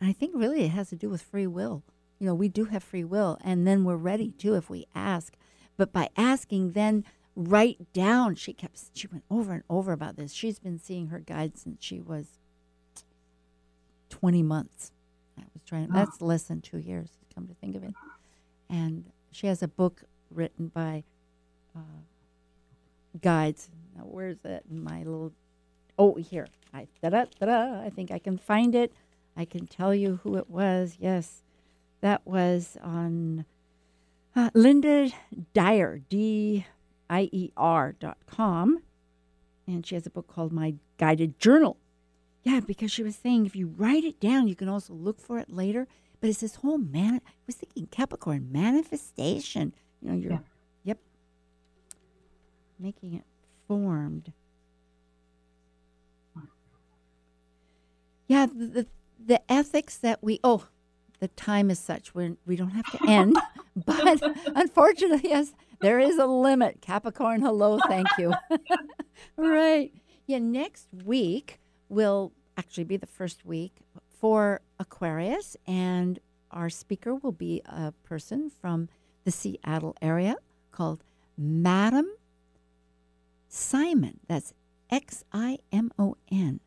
[0.00, 1.82] I think really it has to do with free will.
[2.18, 5.36] You know, we do have free will, and then we're ready too if we ask.
[5.76, 7.04] But by asking, then
[7.36, 8.34] write down.
[8.34, 10.32] She kept she went over and over about this.
[10.32, 12.38] She's been seeing her guide since she was
[14.08, 14.90] twenty months.
[15.38, 15.88] I was trying.
[15.90, 17.10] That's less than two years.
[17.34, 17.94] Come to think of it,
[18.68, 21.04] and she has a book written by
[21.76, 22.02] uh,
[23.20, 23.70] guides.
[23.96, 25.32] Now, where's that in my little?
[25.96, 26.48] Oh, here.
[26.74, 27.80] I da da da.
[27.80, 28.92] I think I can find it.
[29.36, 30.96] I can tell you who it was.
[30.98, 31.42] Yes,
[32.00, 33.44] that was on
[34.36, 35.10] uh, Linda
[35.52, 36.66] Dier, D
[37.10, 38.82] I E R dot com.
[39.66, 41.76] And she has a book called My Guided Journal.
[42.42, 45.38] Yeah, because she was saying if you write it down, you can also look for
[45.38, 45.86] it later.
[46.20, 47.20] But it's this whole man.
[47.26, 49.74] I was thinking Capricorn manifestation.
[50.00, 50.38] You know, you're, Yeah.
[50.84, 50.98] yep,
[52.78, 53.24] making it
[53.66, 54.32] formed.
[58.26, 58.86] Yeah, the, the
[59.18, 60.68] the ethics that we oh,
[61.20, 63.36] the time is such we we don't have to end,
[63.86, 64.22] but
[64.54, 66.80] unfortunately, yes, there is a limit.
[66.80, 68.34] Capricorn, hello, thank you.
[69.36, 69.92] right.
[70.26, 71.58] Yeah, next week
[71.88, 73.76] will actually be the first week
[74.20, 76.18] for Aquarius, and
[76.50, 78.88] our speaker will be a person from
[79.24, 80.36] the Seattle area
[80.72, 81.04] called
[81.36, 82.06] Madam
[83.50, 84.16] Ximon.
[84.26, 84.54] That's
[84.90, 86.60] X I M O N,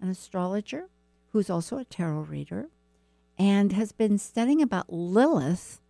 [0.00, 0.88] an astrologer
[1.32, 2.68] who's also a tarot reader
[3.38, 5.80] and has been studying about Lilith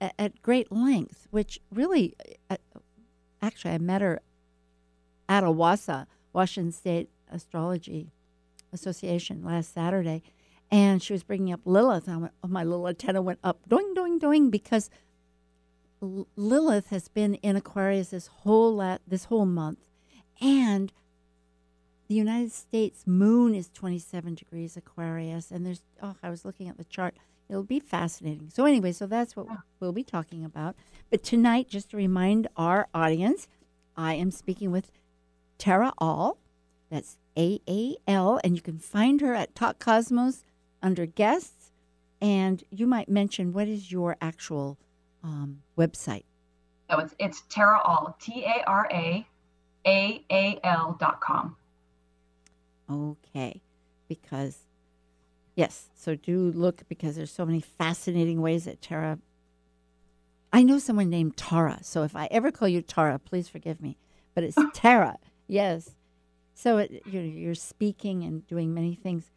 [0.00, 2.14] at, at great length, which really,
[2.50, 2.56] uh,
[3.40, 4.20] actually, I met her
[5.28, 8.12] at Awasa, Washington State Astrology
[8.72, 10.22] Association last Saturday,
[10.70, 12.08] and she was bringing up Lilith.
[12.08, 14.90] I went, oh, my little antenna went up, doing, doing, doing, because
[16.02, 19.88] L- Lilith has been in Aquarius this whole la- this whole month,
[20.40, 20.92] and
[22.08, 26.78] the United States moon is 27 degrees Aquarius, and there's oh, I was looking at
[26.78, 27.14] the chart.
[27.48, 28.50] It'll be fascinating.
[28.52, 29.46] So anyway, so that's what
[29.78, 30.74] we'll be talking about.
[31.10, 33.46] But tonight, just to remind our audience,
[33.96, 34.90] I am speaking with
[35.58, 36.38] Tara Aal.
[36.90, 40.44] That's A A L, and you can find her at Talk Cosmos
[40.82, 41.72] under guests.
[42.20, 44.78] And you might mention what is your actual
[45.22, 46.24] um, website?
[46.90, 49.26] So it's it's Tara Aal T A R A
[49.86, 51.57] A A L dot com.
[52.90, 53.60] Okay,
[54.08, 54.58] because
[55.54, 59.18] yes, so do look because there's so many fascinating ways that Tara.
[60.52, 63.98] I know someone named Tara, so if I ever call you Tara, please forgive me.
[64.34, 65.90] But it's Tara, yes.
[66.54, 69.30] So it, you're, you're speaking and doing many things,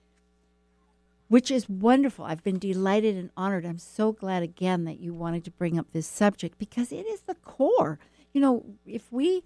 [1.27, 2.25] which is wonderful.
[2.25, 3.65] I've been delighted and honored.
[3.65, 7.21] I'm so glad again that you wanted to bring up this subject because it is
[7.21, 7.99] the core.
[8.33, 9.43] You know, if we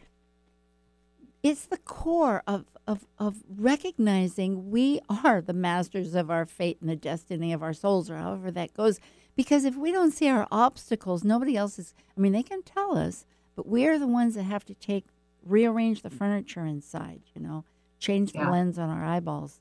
[1.46, 6.89] it's the core of, of, of recognizing we are the masters of our fate and
[6.89, 9.00] the destiny of our souls, or however that goes.
[9.36, 11.93] Because if we don't see our obstacles, nobody else is.
[12.18, 13.26] I mean, they can tell us,
[13.56, 15.06] but we're the ones that have to take,
[15.43, 17.64] rearrange the furniture inside, you know,
[18.00, 18.50] change the Yeah.
[18.50, 19.60] lens on our eyeballs.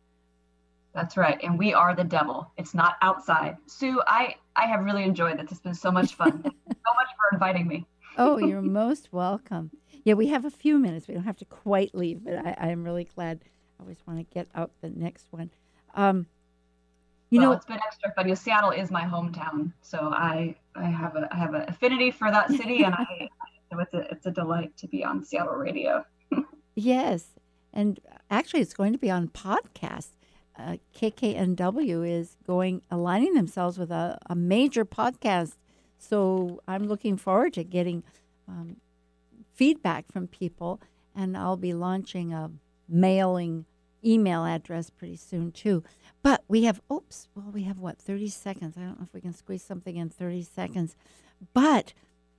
[0.94, 1.38] That's right.
[1.42, 2.50] And we are the devil.
[2.56, 3.56] It's not outside.
[3.66, 5.50] Sue, I, I have really enjoyed this.
[5.50, 6.42] It's been so much fun.
[6.86, 7.86] So much for inviting me.
[8.16, 9.70] Oh, you're most welcome.
[10.04, 11.08] Yeah, we have a few minutes.
[11.08, 13.40] We don't have to quite leave, but I, I'm really glad.
[13.78, 15.50] I always want to get out the next one.
[15.94, 16.26] Um,
[17.30, 18.26] you well, know, it's been extra fun.
[18.26, 22.10] You know, Seattle is my hometown, so I I have a I have an affinity
[22.10, 23.28] for that city, and I
[23.72, 26.04] so it's a it's a delight to be on Seattle radio.
[26.76, 27.26] Yes,
[27.72, 28.00] and
[28.32, 30.08] actually, it's going to be on podcast.
[30.58, 35.54] Uh, KKNW is going aligning themselves with a, a major podcast,
[36.08, 38.02] so I'm looking forward to getting
[38.48, 38.76] um,
[39.54, 40.80] feedback from people,
[41.14, 42.50] and I'll be launching a
[42.88, 43.64] mailing
[44.04, 45.82] email address pretty soon too.
[46.22, 48.76] But we have oops, well, we have what 30 seconds.
[48.76, 50.96] I don't know if we can squeeze something in 30 seconds,
[51.52, 51.94] but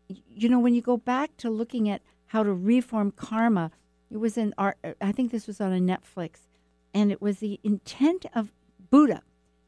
[0.07, 3.71] you know when you go back to looking at how to reform karma
[4.09, 6.41] it was in art i think this was on a netflix
[6.93, 8.51] and it was the intent of
[8.91, 9.21] buddha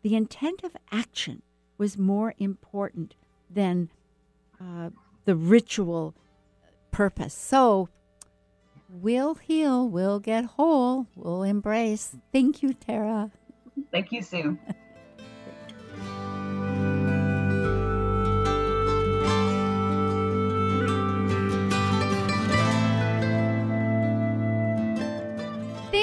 [0.04, 1.42] the intent of action
[1.78, 3.16] was more important
[3.50, 3.90] than
[4.62, 4.90] uh,
[5.26, 6.14] the ritual
[6.92, 7.90] purpose so
[8.90, 12.16] We'll heal, we'll get whole, we'll embrace.
[12.32, 13.32] Thank you, Tara.
[13.92, 14.58] Thank you, Sue.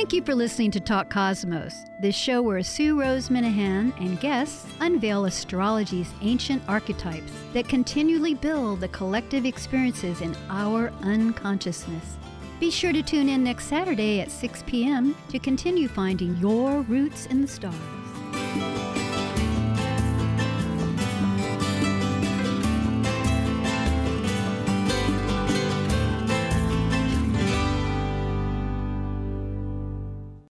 [0.05, 4.67] Thank you for listening to Talk Cosmos, the show where Sue Rose Minahan and guests
[4.81, 12.19] unveil astrology's ancient archetypes that continually build the collective experiences in our unconsciousness.
[12.61, 15.17] Be sure to tune in next Saturday at 6 p.m.
[15.31, 18.84] to continue finding your roots in the stars.